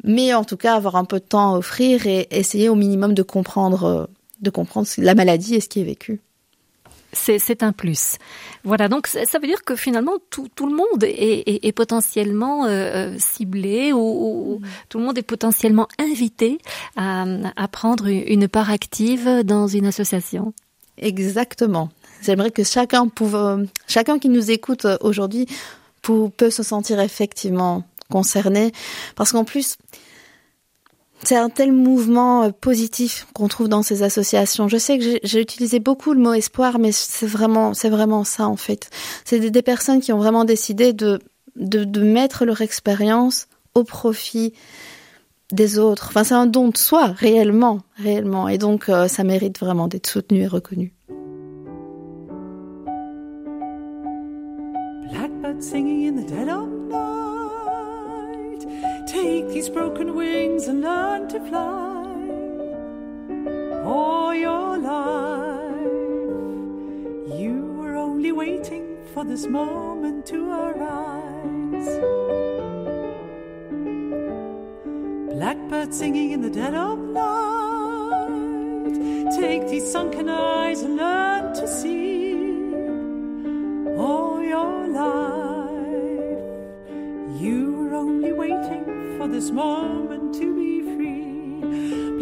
[0.03, 3.13] mais en tout cas, avoir un peu de temps à offrir et essayer au minimum
[3.13, 4.09] de comprendre,
[4.41, 6.21] de comprendre la maladie et ce qui est vécu.
[7.13, 8.17] C'est un plus.
[8.63, 12.65] Voilà, donc ça veut dire que finalement tout, tout le monde est, est, est potentiellement
[12.65, 14.67] euh, euh ciblé ou, ou, mm.
[14.87, 16.57] tout le monde est potentiellement invité
[16.95, 17.25] à,
[17.57, 20.53] à prendre une part active dans une association.
[20.97, 21.89] Exactement.
[22.21, 25.47] J'aimerais que chacun, pouvait, chacun qui nous écoute aujourd'hui
[26.01, 28.71] peut se sentir effectivement concerné,
[29.15, 29.77] parce qu'en plus,
[31.23, 34.67] c'est un tel mouvement euh, positif qu'on trouve dans ces associations.
[34.67, 38.57] Je sais que j'ai utilisé beaucoup le mot espoir, mais c'est vraiment, vraiment ça en
[38.57, 38.89] fait.
[39.23, 41.19] C'est des, personnes qui ont vraiment décidé de,
[41.55, 44.53] mettre leur expérience au profit
[45.51, 46.07] des autres.
[46.09, 48.47] Enfin, c'est un don de soi, réellement, réellement.
[48.47, 50.93] Et donc, euh, ça mérite vraiment d'être soutenu et reconnu.
[55.61, 57.01] Singing in the dead of night.
[59.07, 62.07] Take these broken wings and learn to fly.
[63.83, 65.81] All your life,
[67.39, 71.89] you were only waiting for this moment to arise.
[75.33, 77.31] Blackbird singing in the dead of night.
[79.39, 82.33] Take these sunken eyes and learn to see
[83.97, 85.50] all your life.
[87.41, 92.21] You were only waiting for this moment to be free.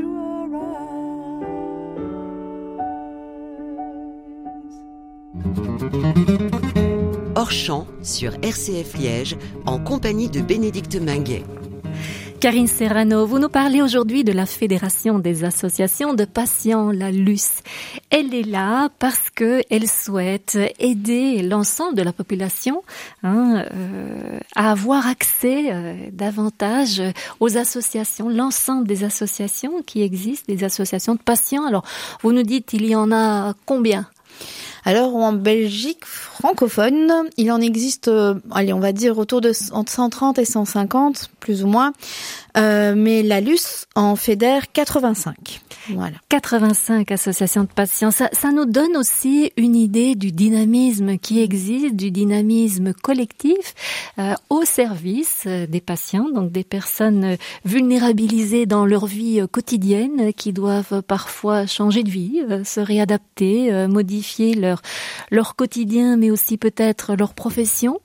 [7.35, 11.43] Hors champ sur RCF Liège en compagnie de Bénédicte Minguet.
[12.41, 17.61] Karine Serrano, vous nous parlez aujourd'hui de la Fédération des associations de patients, la LUS.
[18.09, 22.83] Elle est là parce que elle souhaite aider l'ensemble de la population
[23.21, 26.99] hein, euh, à avoir accès euh, davantage
[27.39, 31.67] aux associations, l'ensemble des associations qui existent, des associations de patients.
[31.67, 31.85] Alors,
[32.23, 34.07] vous nous dites, il y en a combien?
[34.83, 39.91] Alors en Belgique francophone, il en existe, euh, allez, on va dire autour de entre
[39.91, 41.93] 130 et 150, plus ou moins.
[42.57, 45.61] Euh, mais la LUS en fédère 85.
[45.89, 46.17] Voilà.
[46.29, 48.11] 85 associations de patients.
[48.11, 53.73] Ça, ça, nous donne aussi une idée du dynamisme qui existe, du dynamisme collectif
[54.19, 60.53] euh, au service euh, des patients, donc des personnes vulnérabilisées dans leur vie quotidienne, qui
[60.53, 64.81] doivent parfois changer de vie, se réadapter, modifier leur
[65.29, 67.99] leur quotidien, mais aussi peut-être leur profession.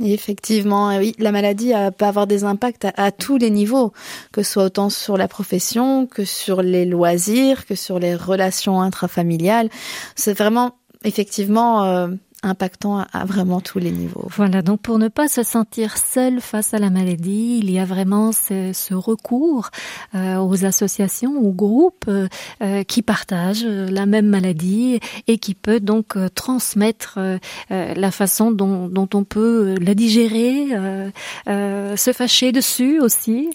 [0.00, 3.92] Effectivement, oui, la maladie peut avoir des impacts à, tous les niveaux,
[4.32, 8.80] que ce soit autant sur la profession que sur les loisirs, que sur les relations
[8.80, 9.68] intrafamiliales.
[10.16, 12.08] C'est vraiment effectivement euh,
[12.42, 14.26] impactant à, vraiment tous les niveaux.
[14.30, 17.84] Voilà, donc pour ne pas se sentir seul face à la maladie, il y a
[17.84, 19.70] vraiment ce, ce recours
[20.14, 22.28] euh, aux associations, aux groupes euh,
[22.62, 27.38] euh qui partagent la même maladie et qui peut donc euh, transmettre euh,
[27.68, 30.68] la façon dont, dont, on peut la digérer,
[31.46, 33.50] se fâcher dessus aussi,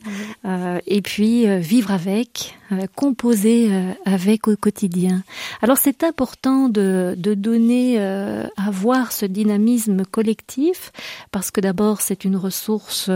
[0.85, 2.57] et puis vivre avec,
[2.95, 3.71] composer
[4.05, 5.23] avec au quotidien.
[5.61, 10.91] Alors c'est important de, de donner à voir ce dynamisme collectif,
[11.31, 13.09] parce que d'abord c'est une ressource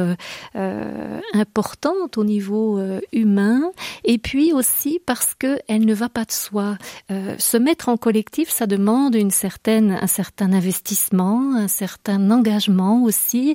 [0.55, 3.71] euh, importante au niveau euh, humain,
[4.03, 6.77] et puis aussi parce que elle ne va pas de soi.
[7.11, 13.03] Euh, se mettre en collectif, ça demande une certaine, un certain investissement, un certain engagement
[13.03, 13.53] aussi,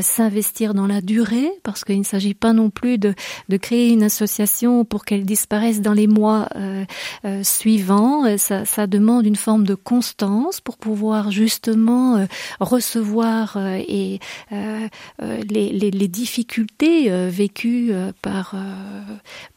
[0.00, 3.14] s'investir dans la durée, parce qu'il ne s'agit pas non plus de,
[3.48, 6.48] de créer une association pour qu'elle disparaisse dans les mois
[7.42, 8.36] suivants.
[8.38, 12.26] Ça, ça demande une forme de constance pour pouvoir justement euh,
[12.58, 14.18] recevoir euh, et
[14.52, 14.88] euh,
[15.20, 18.54] les, difficultés vécues par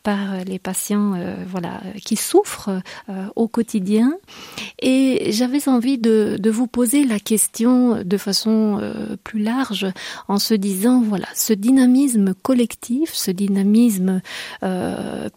[0.01, 1.13] par les patients
[1.45, 2.81] voilà qui souffrent
[3.35, 4.13] au quotidien.
[4.81, 8.79] Et j'avais envie de, de vous poser la question de façon
[9.23, 9.87] plus large
[10.29, 14.21] en se disant voilà ce dynamisme collectif ce dynamisme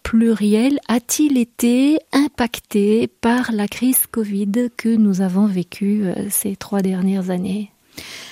[0.03, 6.05] pluriel a-t-il été impacté par la crise Covid que nous avons vécue
[6.41, 7.71] ces trois dernières années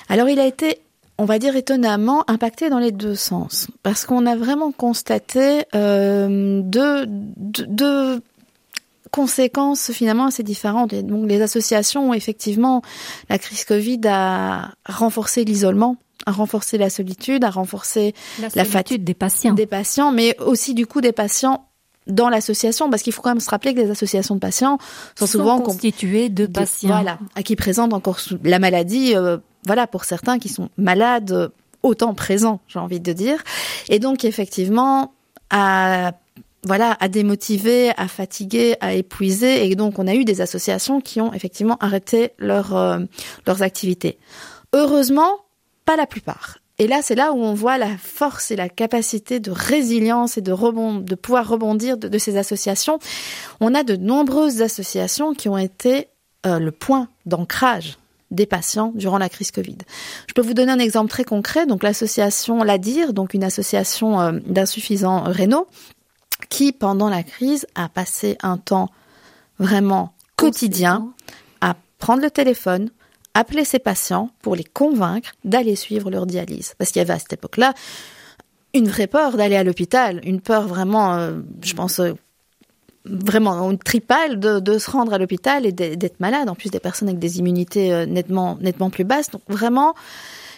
[0.07, 0.80] Alors il a été
[1.18, 6.62] on va dire étonnamment impacté dans les deux sens parce qu'on a vraiment constaté euh,
[6.64, 8.22] deux, deux,
[9.12, 10.93] conséquences finalement assez différentes.
[10.93, 12.84] Et donc les associations, effectivement,
[13.28, 19.03] la crise Covid a renforcé l'isolement à renforcer la solitude, à renforcer la, la fatigue
[19.03, 19.53] des patients.
[19.53, 21.68] Des patients, mais aussi du coup des patients
[22.10, 24.78] dans l'association, parce qu'il faut quand même se rappeler que les associations de patients
[25.16, 29.38] sont, sont souvent constituées de, de, patients, voilà, à qui présentent encore la maladie, euh,
[29.66, 31.49] voilà, pour certains qui sont malades euh,
[31.84, 33.41] autant présents, j'ai envie de dire.
[33.88, 35.14] Et donc effectivement,
[35.49, 36.14] à
[36.64, 39.70] voilà, à démotiver, à fatiguer, à épuiser.
[39.70, 42.99] Et donc, on a eu des associations qui ont effectivement arrêté leur, euh,
[43.47, 44.18] leurs activités.
[44.74, 45.39] Heureusement,
[45.86, 46.57] pas la plupart.
[46.80, 50.41] Et là, c'est là où on voit la force et la capacité de résilience et
[50.41, 52.99] de, rebond, de pouvoir rebondir de, ces associations.
[53.59, 56.07] On a de nombreuses associations qui ont été
[56.45, 57.97] euh, le point d'ancrage
[58.32, 59.77] des patients durant la crise Covid.
[60.27, 61.65] Je peux vous donner un exemple très concret.
[61.65, 65.67] Donc l'association LADIR, donc une association euh, d'insuffisants rénaux,
[66.47, 68.89] qui, pendant la crise, a passé un temps
[69.57, 71.11] vraiment quotidien
[71.59, 72.89] à prendre le téléphone,
[73.39, 76.73] appeler ses patients pour les convaincre d'aller suivre leur dialyse.
[76.77, 77.73] Parce qu'il y avait à cette époque-là
[78.73, 82.13] une vraie peur d'aller à l'hôpital, une peur vraiment, euh, je pense, euh,
[83.05, 86.49] vraiment tripale de, se rendre à l'hôpital et d'être malade.
[86.49, 89.31] En plus des personnes avec des immunités euh, nettement, nettement plus basses.
[89.31, 89.95] Donc vraiment,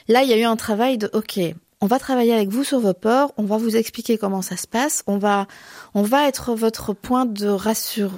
[0.07, 1.39] là, il y a eu un travail de, OK,
[1.82, 4.67] on va travailler avec vous sur vos peurs, on va vous expliquer comment ça se
[4.67, 5.45] passe, on va,
[5.93, 8.17] on va être votre point de rassure,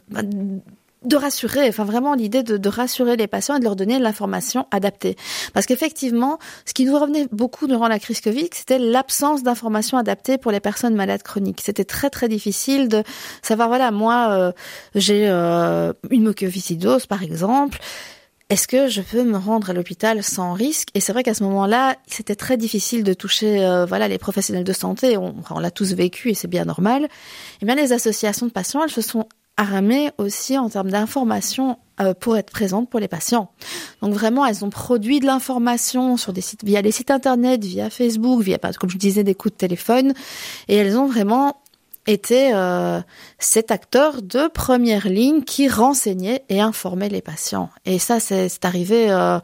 [1.04, 5.16] de rassurer, enfin vraiment l'idée de, rassurer les patients et de leur donner l'information adaptée.
[5.54, 10.38] Parce qu'effectivement, ce qui nous revenait beaucoup durant la crise Covid, c'était l'absence d'informations adaptées
[10.38, 11.62] pour les personnes malades chroniques.
[11.62, 13.04] C'était très très difficile de
[13.41, 14.51] savoir, voilà, moi euh,
[14.95, 17.80] j'ai euh, une mucoviscidose par exemple,
[18.49, 20.89] est-ce que je peux me rendre à l'hôpital sans risque?
[20.93, 24.64] Et c'est vrai qu'à ce moment-là, c'était très difficile de toucher euh, voilà les professionnels
[24.64, 25.18] de santé.
[25.18, 27.08] On, on l'a tous vécu et c'est bien normal.
[27.62, 29.28] Eh bien, les associations de patients, elles se sont
[29.58, 33.51] armées aussi en termes d'information euh, pour être présentes pour les patients.
[34.01, 37.89] Donc vraiment, elles ont produit de l'information sur des sites via les sites internet, via
[37.89, 40.14] Facebook, via comme je disais des coups de téléphone,
[40.68, 41.58] et elles ont vraiment
[42.08, 42.99] était euh,
[43.39, 47.70] cet acteur de première ligne qui renseignait et informait les patients.
[47.86, 49.39] Et ça, c'est arrivé euh,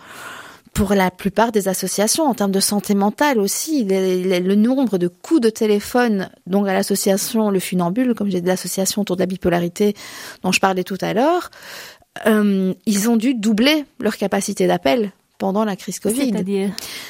[0.73, 3.85] pour la plupart des associations en termes de santé mentale aussi.
[3.85, 9.01] Le, nombre de coups de téléphone, donc à l'association Le Funambule, comme j'ai dit l'association
[9.01, 9.95] autour de la bipolarité
[10.43, 11.49] dont je parlais tout à l'heure,
[12.27, 16.31] euh, ils ont dû doubler leur capacité d'appel pendant la crise Covid.
[16.31, 16.69] C'est-à-dire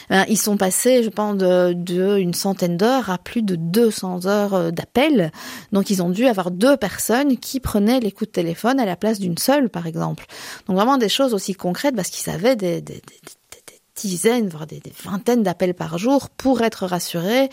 [0.09, 4.27] ben, Ils sont passés, je pense, de, de une centaine d'heures à plus de 200
[4.27, 5.31] heures euh, d'appel.
[5.73, 8.95] Donc, ils ont dû avoir deux personnes qui prenaient les coups de téléphone à la
[8.95, 10.25] place d'une seule, par exemple.
[10.67, 13.21] Donc, vraiment des choses aussi concrètes parce qu'ils avaient des, des, des
[14.07, 17.49] dizaines, voire des, des vingtaines d'appels par jour pour être rassurés,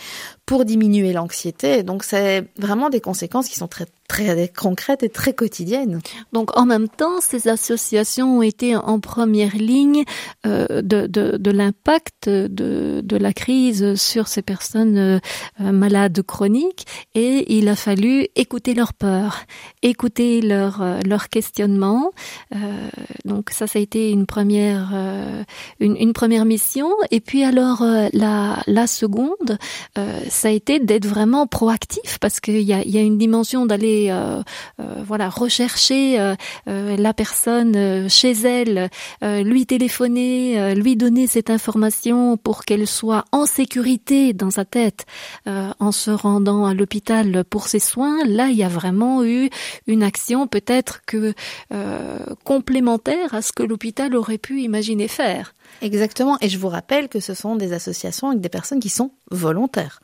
[0.47, 1.83] pour diminuer l'anxiété.
[1.83, 6.01] Donc c'est vraiment des conséquences qui sont très très concrètes et très quotidiennes.
[6.33, 10.05] Donc en même temps, ces associations ont été en première ligne
[10.47, 15.19] euh, de, de, de l'impact de, de la crise sur ces personnes euh,
[15.59, 19.45] malades chroniques et il a fallu écouter leurs peurs,
[19.83, 22.13] écouter leurs euh, leur questionnements.
[22.55, 22.89] Euh,
[23.25, 25.43] donc ça, ça a été une première euh,
[25.81, 26.91] une, une, première mission.
[27.11, 29.59] Et puis alors la, la seconde,
[30.37, 34.43] ça a été d'être vraiment proactif parce qu'il y a, une dimension d'aller euh,
[34.81, 38.91] euh, voilà rechercher euh, la personne chez elle,
[39.23, 45.07] lui téléphoner, lui donner cette information pour qu'elle soit en sécurité dans sa tête
[45.47, 48.19] en se rendant à l'hôpital pour ses soins.
[48.27, 49.49] Là, il y a vraiment eu
[49.87, 51.33] une action peut-être que
[52.45, 55.56] complémentaire à ce que l'hôpital aurait pu imaginer faire.
[55.83, 56.37] Exactement.
[56.41, 60.01] Et je vous rappelle que ce sont des associations avec des personnes qui sont volontaires.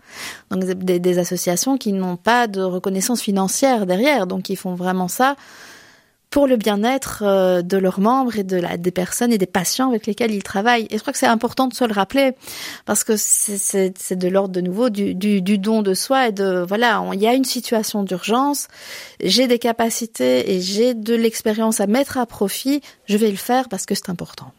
[0.50, 4.26] Donc des, associations qui n'ont pas de reconnaissance financière derrière.
[4.26, 5.36] Donc ils font vraiment ça
[6.30, 10.06] pour le bien-être euh, de leurs membres et de des personnes et des patients avec
[10.06, 10.86] lesquels ils travaillent.
[10.88, 12.32] Et je crois que c'est important de se le rappeler
[12.86, 15.14] parce que c'est de l'ordre de nouveau du,
[15.58, 18.68] don de soi et de voilà, il y a une situation d'urgence,
[19.22, 23.68] j'ai des capacités et j'ai de l'expérience à mettre à profit, je vais le faire
[23.68, 24.52] parce que c'est important.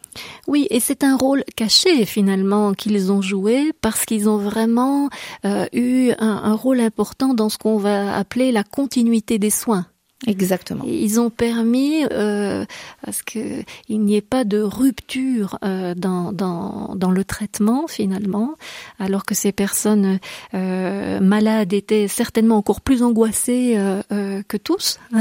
[0.46, 5.08] Oui, et c'est un rôle caché finalement qu'ils ont joué parce qu'ils ont vraiment
[5.44, 9.86] euh, eu un, un rôle important dans ce qu'on va appeler la continuité des soins.
[10.26, 10.84] Exactement.
[10.86, 12.64] Ils ont permis euh,
[13.06, 18.54] à ce qu'il n'y ait pas de rupture euh, dans, dans, dans le traitement finalement,
[18.98, 20.18] alors que ces personnes
[20.54, 24.98] euh, malades étaient certainement encore plus angoissées euh, euh que tous.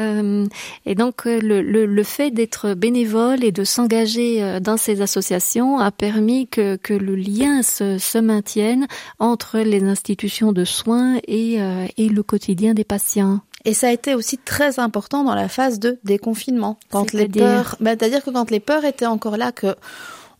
[0.00, 0.46] Euh,
[0.86, 5.90] et donc le, le, le fait d'être bénévole et de s'engager dans ces associations a
[5.90, 8.86] permis que, que le lien se, se maintienne
[9.18, 11.58] entre les institutions de soins et,
[11.96, 13.40] et le quotidien des patients.
[13.64, 16.78] Et ça a été aussi très important dans la phase de déconfinement.
[16.90, 19.74] Quand les peurs, bah, c'est-à-dire que quand les peurs étaient encore là, que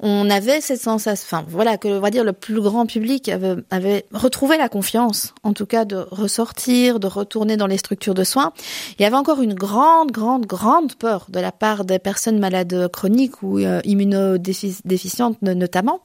[0.01, 3.57] on avait cette sensation, enfin voilà, que on va dire le plus grand public avait,
[3.71, 8.25] avait, retrouvé la confiance, en tout cas de ressortir, de retourner dans les structures de
[8.25, 8.53] soins.
[8.99, 12.89] Il y avait encore une grande, grande, grande peur de la part des personnes malades
[12.93, 16.01] chroniques ou euh, immunodéficientes notamment.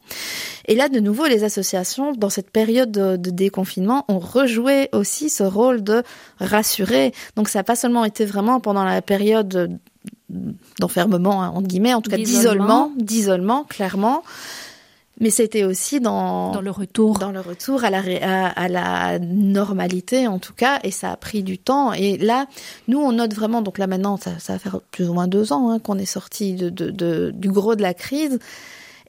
[0.67, 5.29] Et là, de nouveau, les associations, dans cette période de, de déconfinement, ont rejoué aussi
[5.29, 6.03] ce rôle de
[6.39, 7.13] rassurer.
[7.35, 9.79] Donc ça n'a pas seulement été vraiment pendant la période
[10.79, 14.23] d'enfermement, hein, entre guillemets, en tout cas d'isolement, d'isolement, clairement.
[15.19, 18.01] Mais c'était aussi dans, dans le retour, dans le retour à la,
[18.47, 21.93] à, la normalité en tout cas, et ça a pris du temps.
[21.93, 22.47] Et là,
[22.87, 25.53] nous on note vraiment, donc là maintenant, ça, ça va faire plus ou moins deux
[25.53, 28.39] ans hein, qu'on est sorti de, de, de, du gros de la crise.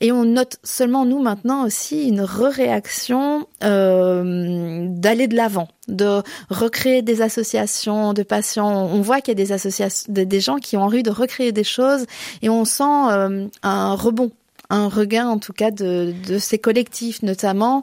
[0.00, 7.02] Et on note seulement nous maintenant aussi une réaction euh, d'aller de l'avant, de recréer
[7.02, 8.86] des associations de patients.
[8.86, 11.64] On voit qu'il y a des associations, des gens qui ont envie de recréer des
[11.64, 12.06] choses
[12.42, 14.30] et on sent euh, un rebond
[14.70, 17.82] un regain en tout cas de, de ces collectifs notamment.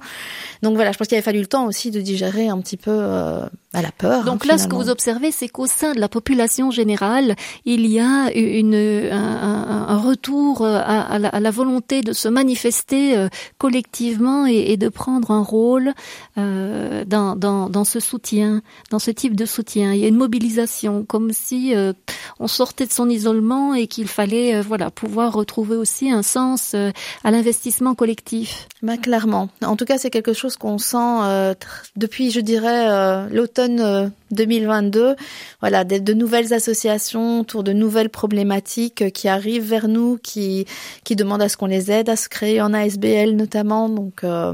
[0.62, 2.92] Donc voilà, je pense qu'il avait fallu le temps aussi de digérer un petit peu
[2.92, 4.24] euh, à la peur.
[4.24, 8.00] Donc là, ce que vous observez, c'est qu'au sein de la population générale, il y
[8.00, 13.30] a une, un, un retour à, à, la, à, la, volonté de se manifester euh,
[13.58, 15.94] collectivement et, et, de prendre un rôle
[16.38, 19.94] euh, dans, dans, dans, ce soutien, dans ce type de soutien.
[19.94, 21.94] Il y a une mobilisation, comme si euh,
[22.40, 26.74] on sortait de son isolement et qu'il fallait euh, voilà pouvoir retrouver aussi un sens
[26.74, 26.92] euh,
[27.24, 28.68] à l'investissement collectif.
[28.82, 29.50] Bah, clairement.
[29.64, 31.56] En tout cas, c'est quelque chose qu'on sent
[31.96, 35.00] depuis, je dirais, l'automne 2022.
[35.00, 35.16] Euh,
[35.60, 40.66] voilà, de, nouvelles associations autour de nouvelles problématiques qui arrivent vers nous, qui
[41.04, 43.88] qui demandent à ce qu'on les aide à se créer en ASBL notamment.
[43.88, 44.54] Donc euh,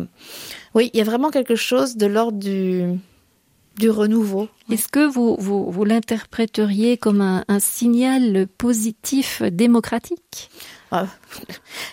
[0.76, 2.84] oui, il y a vraiment quelque chose de l'ordre du
[3.78, 4.50] du renouveau.
[4.72, 10.50] Est-ce que vous, vous, vous l'interpréteriez comme un, signal positif démocratique?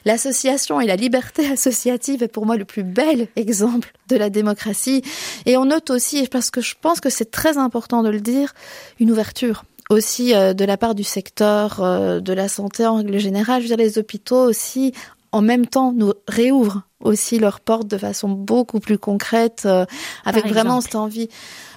[0.04, 5.02] L'association et la liberté associative est pour moi le plus bel exemple de la démocratie.
[5.46, 8.54] Et on note aussi, parce que je pense que c'est très important de le dire,
[9.00, 13.18] une ouverture aussi euh, de la part du secteur euh, de la santé en règle
[13.18, 13.62] générale.
[13.62, 14.92] Je veux dire, les hôpitaux aussi,
[15.32, 19.84] en même temps, nous réouvrent aussi leurs portes de façon beaucoup plus concrète, euh,
[20.24, 21.28] avec vraiment cette envie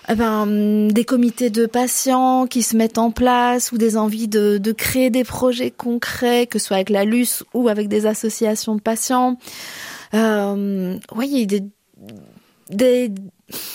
[0.10, 4.58] eh ben, des comités de patients qui se mettent en place ou des envies de,
[4.58, 8.76] de créer des projets concrets, que ce soit avec la LUS ou avec des associations
[8.76, 9.38] de patients.
[10.14, 11.62] Euh, oui, des,
[12.70, 13.12] des,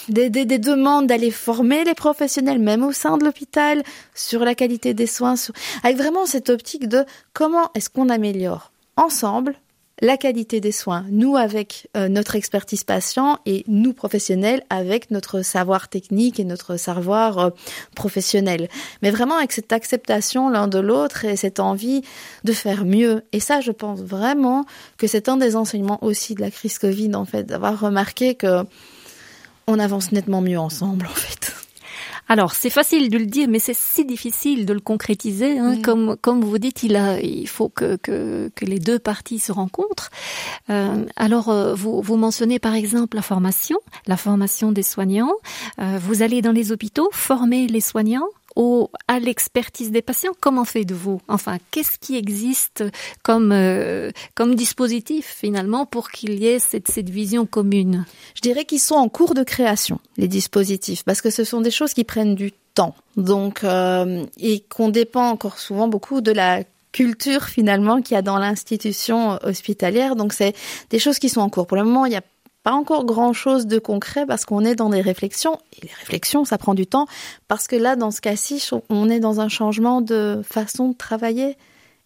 [0.08, 3.82] des, des, des demandes d'aller former les professionnels, même au sein de l'hôpital,
[4.14, 5.34] sur la qualité des soins,
[5.82, 7.04] avec vraiment cette optique de
[7.34, 9.54] comment est-ce qu'on améliore ensemble
[10.02, 15.42] la qualité des soins, nous avec euh, notre expertise patient et nous professionnels avec notre
[15.42, 17.50] savoir technique et notre savoir euh,
[17.94, 18.68] professionnel.
[19.00, 22.02] Mais vraiment avec cette acceptation l'un de l'autre et cette envie
[22.42, 23.22] de faire mieux.
[23.30, 24.66] Et ça, je pense vraiment
[24.98, 28.64] que c'est un des enseignements aussi de la crise Covid, en fait, d'avoir remarqué que
[29.68, 31.61] on avance nettement mieux ensemble, en fait.
[32.32, 35.58] Alors, c'est facile de le dire, mais c'est si difficile de le concrétiser.
[35.58, 35.74] Hein.
[35.74, 35.82] Mm.
[35.82, 39.52] Comme, comme vous dites, il, a, il faut que, que, que les deux parties se
[39.52, 40.08] rencontrent.
[40.70, 43.76] Euh, alors, euh, vous, vous mentionnez par exemple la formation,
[44.06, 45.34] la formation des soignants.
[45.78, 50.64] Euh, vous allez dans les hôpitaux former les soignants au, à l'expertise des patients Comment
[50.64, 51.20] faites-vous?
[51.28, 52.84] Enfin, qu'est-ce qui existe
[53.22, 58.04] comme, euh, comme dispositif finalement pour qu'il y ait cette, cette vision commune?
[58.34, 61.70] Je dirais qu'ils sont en cours de création, les dispositifs, parce que ce sont des
[61.70, 62.94] choses qui prennent du temps.
[63.16, 68.22] Donc, euh, et qu'on dépend encore souvent beaucoup de la culture finalement qu'il y a
[68.22, 70.14] dans l'institution hospitalière.
[70.14, 70.54] Donc c'est
[70.90, 71.66] des choses qui sont en cours.
[71.66, 72.22] Pour le moment, il y a
[72.62, 75.58] pas encore grand chose de concret parce qu'on est dans des réflexions.
[75.76, 77.06] Et les réflexions, ça prend du temps
[77.48, 81.56] parce que là, dans ce cas-ci, on est dans un changement de façon de travailler.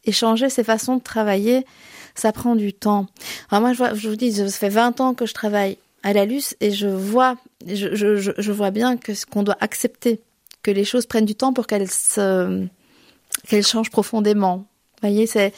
[0.09, 1.67] Et changer ces façons de travailler,
[2.15, 3.07] ça prend du temps.
[3.51, 6.25] Alors moi, je, je vous dis, ça fait 20 ans que je travaille à la
[6.25, 7.35] LUS et je vois,
[7.67, 10.21] je, vois bien que ce qu'on doit accepter,
[10.63, 11.91] que les choses prennent du temps pour qu'elles
[13.65, 14.59] changent profondément.
[14.59, 15.51] Vous voyez, ça,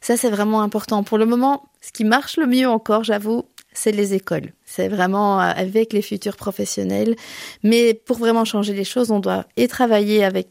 [0.00, 1.04] c'est vraiment important.
[1.04, 4.52] Pour le moment, ce qui marche le mieux encore, j'avoue, c'est les écoles.
[4.64, 7.16] C'est vraiment euh, avec les futurs professionnels.
[7.62, 10.48] Mais pour vraiment changer les choses, on doit et travailler avec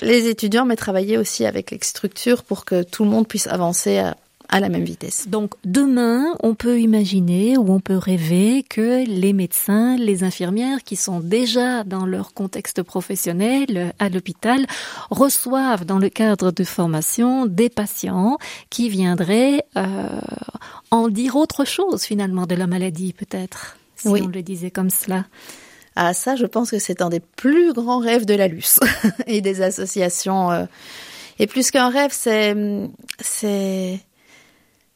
[0.00, 3.98] les étudiants, mais travailler aussi avec les structures pour que tout le monde puisse avancer
[3.98, 4.16] à,
[4.52, 5.28] à la même vitesse.
[5.28, 10.94] Donc demain, on peut imaginer ou on peut rêver que les médecins, les infirmières qui
[10.94, 14.66] sont déjà dans leur contexte professionnel à l'hôpital
[15.10, 18.36] reçoivent dans le cadre de formation des patients
[18.68, 20.20] qui viendraient euh,
[20.90, 24.20] en dire autre chose finalement de la maladie peut-être, si oui.
[24.22, 25.24] on le disait comme cela.
[25.96, 28.80] Ah ça, je pense que c'est un des plus grands rêves de la LUS
[29.26, 30.50] et des associations.
[30.50, 30.64] Euh,
[31.38, 32.54] et plus qu'un rêve, c'est
[33.18, 33.98] c'est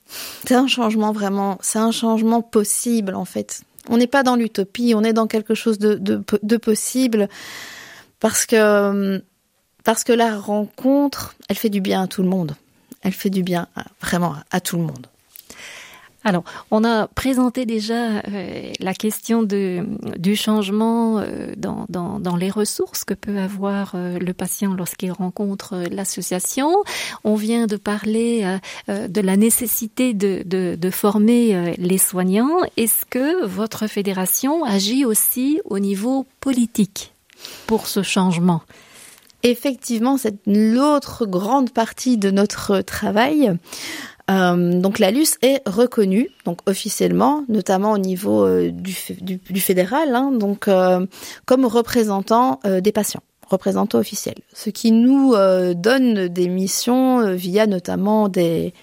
[0.07, 3.63] c'est un changement vraiment, c'est un changement possible en fait.
[3.89, 7.29] On n'est pas dans l'utopie, on est dans quelque chose de, possible
[8.21, 9.23] parce que
[9.85, 12.57] parce que la rencontre, elle fait du bien à tout le monde.
[13.03, 13.69] Elle fait du bien
[14.01, 15.07] vraiment à tout le monde.
[16.27, 23.15] Alors, on a présenté déjà euh, la question du changement euh, dans, les ressources que
[23.15, 26.83] peut avoir euh, le patient lorsqu'il rencontre l'association.
[27.23, 28.59] On vient de parler
[28.89, 32.59] de la nécessité de, de former les soignants.
[32.77, 37.15] Est-ce que votre fédération agit aussi au niveau politique
[37.69, 38.63] pour ce changement?
[39.45, 43.57] Effectivement, c'est l'autre grande partie de notre travail.
[44.31, 50.33] Euh, donc la LUS est reconnue, donc officiellement, notamment au niveau euh, du, fédéral, hein,
[50.33, 51.07] donc euh,
[51.45, 55.35] comme représentant des patients, représentant officiel, ce qui nous
[55.75, 58.75] donne des missions via notamment des,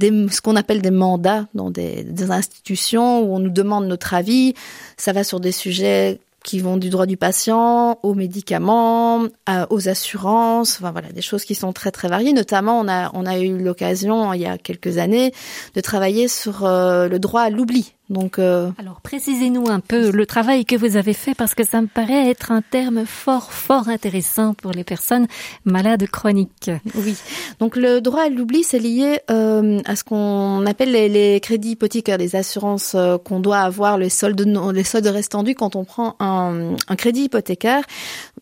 [0.00, 4.54] ce qu'on appelle des mandats dans des institutions où on nous demande notre avis.
[4.96, 9.26] Ça va sur des sujets qui vont du droit du patient aux médicaments,
[9.70, 12.32] aux assurances, enfin voilà, des choses qui sont très très variées.
[12.32, 15.32] Notamment, on a on a eu l'occasion il y a quelques années
[15.74, 18.70] de travailler sur euh, le droit à l'oubli donc, euh...
[18.76, 22.28] Alors, précisez-nous un peu le travail que vous avez fait parce que ça me paraît
[22.28, 25.28] être un terme fort, fort intéressant pour les personnes
[25.64, 26.70] malades chroniques.
[26.96, 27.16] Oui.
[27.60, 31.70] Donc, le droit à l'oubli, c'est lié euh, à ce qu'on appelle les, les, crédits
[31.70, 34.40] hypothécaires, les assurances euh, qu'on doit avoir, les soldes,
[34.74, 37.84] les soldes restants quand on prend un, un, crédit hypothécaire.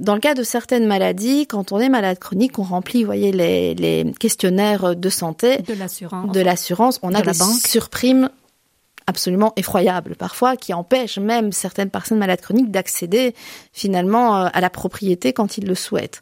[0.01, 3.33] Dans le cas de certaines maladies, quand on est malade chronique, on remplit, vous voyez,
[3.33, 5.59] les, les questionnaires de santé.
[5.59, 6.33] De l'assurance.
[6.33, 6.99] De l'assurance.
[7.03, 8.31] On a des surprimes
[9.09, 13.35] absolument effroyable parfois, qui empêche même certaines personnes malades chroniques d'accéder
[13.73, 16.21] finalement euh, à la propriété quand ils le souhaitent.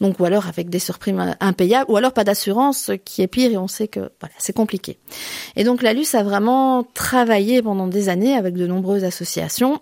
[0.00, 3.56] Donc ou alors avec des surprimes impayables, ou alors pas d'assurance, qui est pire et
[3.56, 4.98] on sait que voilà c'est compliqué.
[5.54, 9.80] Et donc la LUS a vraiment travaillé pendant des années avec de nombreuses associations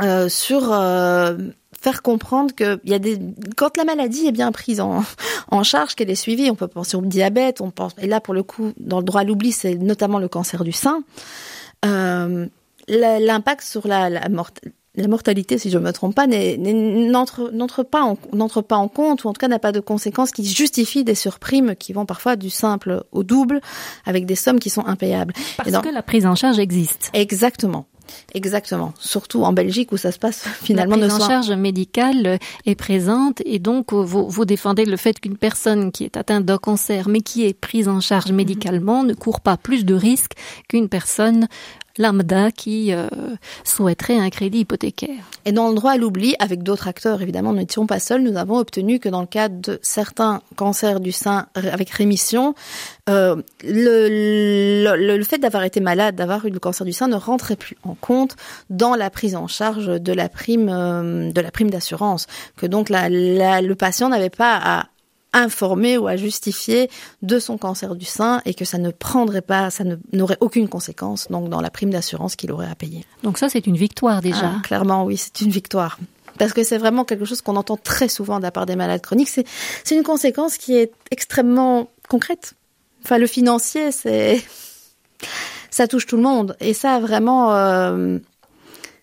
[0.00, 1.36] euh, sur euh,
[1.80, 3.18] faire comprendre que il y a des
[3.56, 5.02] quand la maladie est bien prise en,
[5.50, 8.34] en charge, qu'elle est suivie, on peut penser au diabète, on pense et là pour
[8.34, 11.02] le coup dans le droit à l'oubli c'est notamment le cancer du sein.
[11.84, 12.46] Euh,
[12.88, 14.50] l'impact sur la, la, mort,
[14.94, 19.28] la, mortalité, si je ne me trompe pas, n'entre pas, en, pas en compte, ou
[19.28, 22.50] en tout cas n'a pas de conséquences qui justifient des surprimes qui vont parfois du
[22.50, 23.60] simple au double,
[24.04, 25.34] avec des sommes qui sont impayables.
[25.56, 27.10] Parce donc, que la prise en charge existe.
[27.14, 27.86] Exactement.
[28.34, 28.92] Exactement.
[28.98, 30.96] Surtout en Belgique où ça se passe finalement.
[30.96, 35.36] La prise en charge médicale est présente et donc vous, vous défendez le fait qu'une
[35.36, 39.40] personne qui est atteinte d'un cancer mais qui est prise en charge médicalement ne court
[39.40, 40.34] pas plus de risques
[40.68, 41.48] qu'une personne
[41.98, 43.08] lambda qui euh,
[43.64, 45.30] souhaiterait un crédit hypothécaire.
[45.44, 48.36] Et dans le droit à l'oubli, avec d'autres acteurs, évidemment, nous n'étions pas seuls, nous
[48.36, 52.54] avons obtenu que dans le cadre de certains cancers du sein avec rémission,
[53.08, 57.76] euh, le, fait d'avoir été malade, d'avoir eu le cancer du sein ne rentrait plus
[57.82, 58.36] en compte
[58.70, 62.26] dans la prise en charge de la prime euh, de la prime d'assurance,
[62.56, 64.86] que donc le patient n'avait pas à
[65.32, 66.90] informer ou à justifier
[67.22, 71.28] de son cancer du sein et que ça ne prendrait pas, ça n'aurait aucune conséquence
[71.30, 73.04] donc dans la prime d'assurance qu'il aurait à payer.
[73.22, 74.52] Donc ça c'est une victoire déjà.
[74.56, 75.98] Ah, clairement oui, c'est une victoire.
[76.38, 79.02] Parce que c'est vraiment quelque chose qu'on entend très souvent de la part des malades
[79.02, 79.28] chroniques.
[79.28, 82.54] C'est une conséquence qui est extrêmement concrète.
[83.04, 84.42] Enfin, le financier, c'est
[85.70, 88.18] ça touche tout le monde et ça vraiment, euh,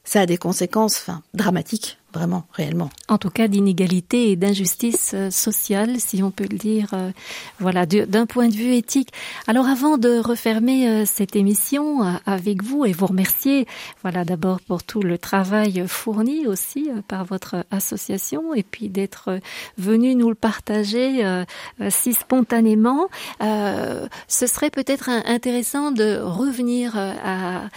[0.04, 2.90] ça a des conséquences, enfin, dramatiques vraiment, réellement.
[3.08, 7.12] En tout cas, d'inégalité et d'injustice euh, sociale, si on peut le dire, euh,
[7.60, 9.10] voilà, d'un point de vue éthique.
[9.48, 13.68] Alors, avant de refermer euh, cette émission avec vous et vous remercier,
[14.02, 19.40] voilà, d'abord pour tout le travail fourni aussi par votre association et puis d'être
[19.78, 21.44] venu nous le partager
[21.90, 27.70] si spontanément, ce serait peut-être intéressant de revenir à,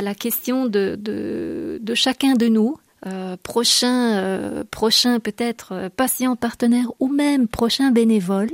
[0.00, 2.76] la question de chacun de nous
[3.06, 8.50] euh, prochain, euh, prochain peut-être euh, patient partenaire ou même prochain bénévole,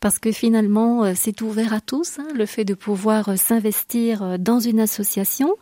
[0.00, 4.80] parce que finalement c'est ouvert à tous, hein, le fait de pouvoir s'investir dans une
[4.80, 5.54] association.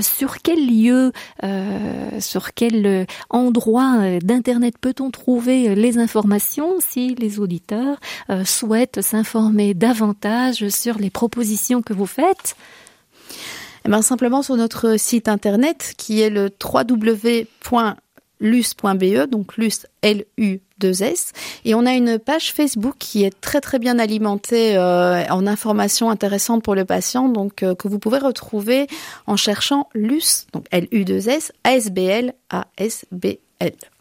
[0.00, 1.12] sur quel lieu,
[2.18, 7.98] sur quel endroit d'internet peut-on trouver les informations si les auditeurs
[8.44, 12.56] souhaitent s'informer davantage sur les propositions que vous faites?
[13.84, 17.46] Eh ben, simplement sur notre site internet qui est le www.lus.be,
[19.28, 21.32] donc lus L-U 2S.
[21.64, 26.10] Et on a une page Facebook qui est très très bien alimentée euh, en informations
[26.10, 28.86] intéressantes pour le patient, donc euh, que vous pouvez retrouver
[29.26, 33.38] en cherchant LUS, donc L-U-2-S, ASBL, ASBL.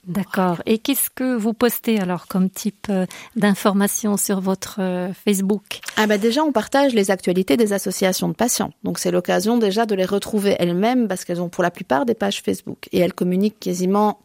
[0.08, 0.64] D'accord.
[0.66, 5.80] Et qu'est-ce que vous postez alors comme type euh, d'information sur votre euh, Facebook?
[5.95, 8.72] Ah bah déjà on partage les actualités des associations de patients.
[8.84, 12.16] Donc c'est l'occasion déjà de les retrouver elles-mêmes parce qu'elles ont pour la plupart des
[12.16, 14.20] pages Facebook et elles communiquent quasiment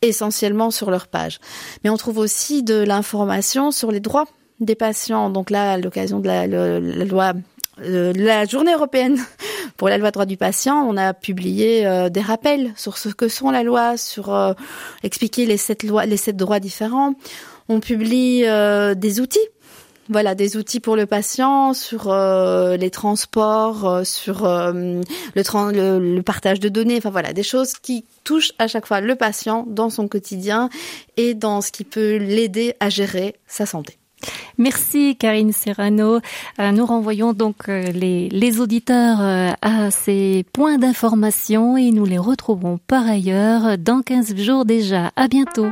[0.00, 1.40] essentiellement sur leur page.
[1.82, 4.26] Mais on trouve aussi de l'information sur les droits
[4.60, 5.30] des patients.
[5.30, 7.32] Donc là, à l'occasion de la, loi,
[7.80, 9.18] euh, la journée européenne
[9.80, 13.28] pour la loi droit du patient, on a publié euh, des rappels sur ce que
[13.28, 14.52] sont la loi, sur euh,
[15.02, 17.14] expliquer les sept lois, les sept droits différents.
[17.70, 19.48] On publie des outils
[20.10, 25.00] voilà des outils pour le patient sur les transports, sur le,
[25.34, 29.64] le, partage de données, enfin voilà des choses qui touchent à chaque fois le patient
[29.68, 30.68] dans son quotidien
[31.16, 33.99] et dans ce qui peut l'aider à gérer sa santé.
[34.58, 36.20] Merci Karine Serrano.
[36.58, 42.18] Euh, nous renvoyons donc euh, les, auditeurs euh, à ces points d'information et nous les
[42.18, 45.12] retrouverons par ailleurs dans 15 jours déjà.
[45.16, 45.66] À bientôt.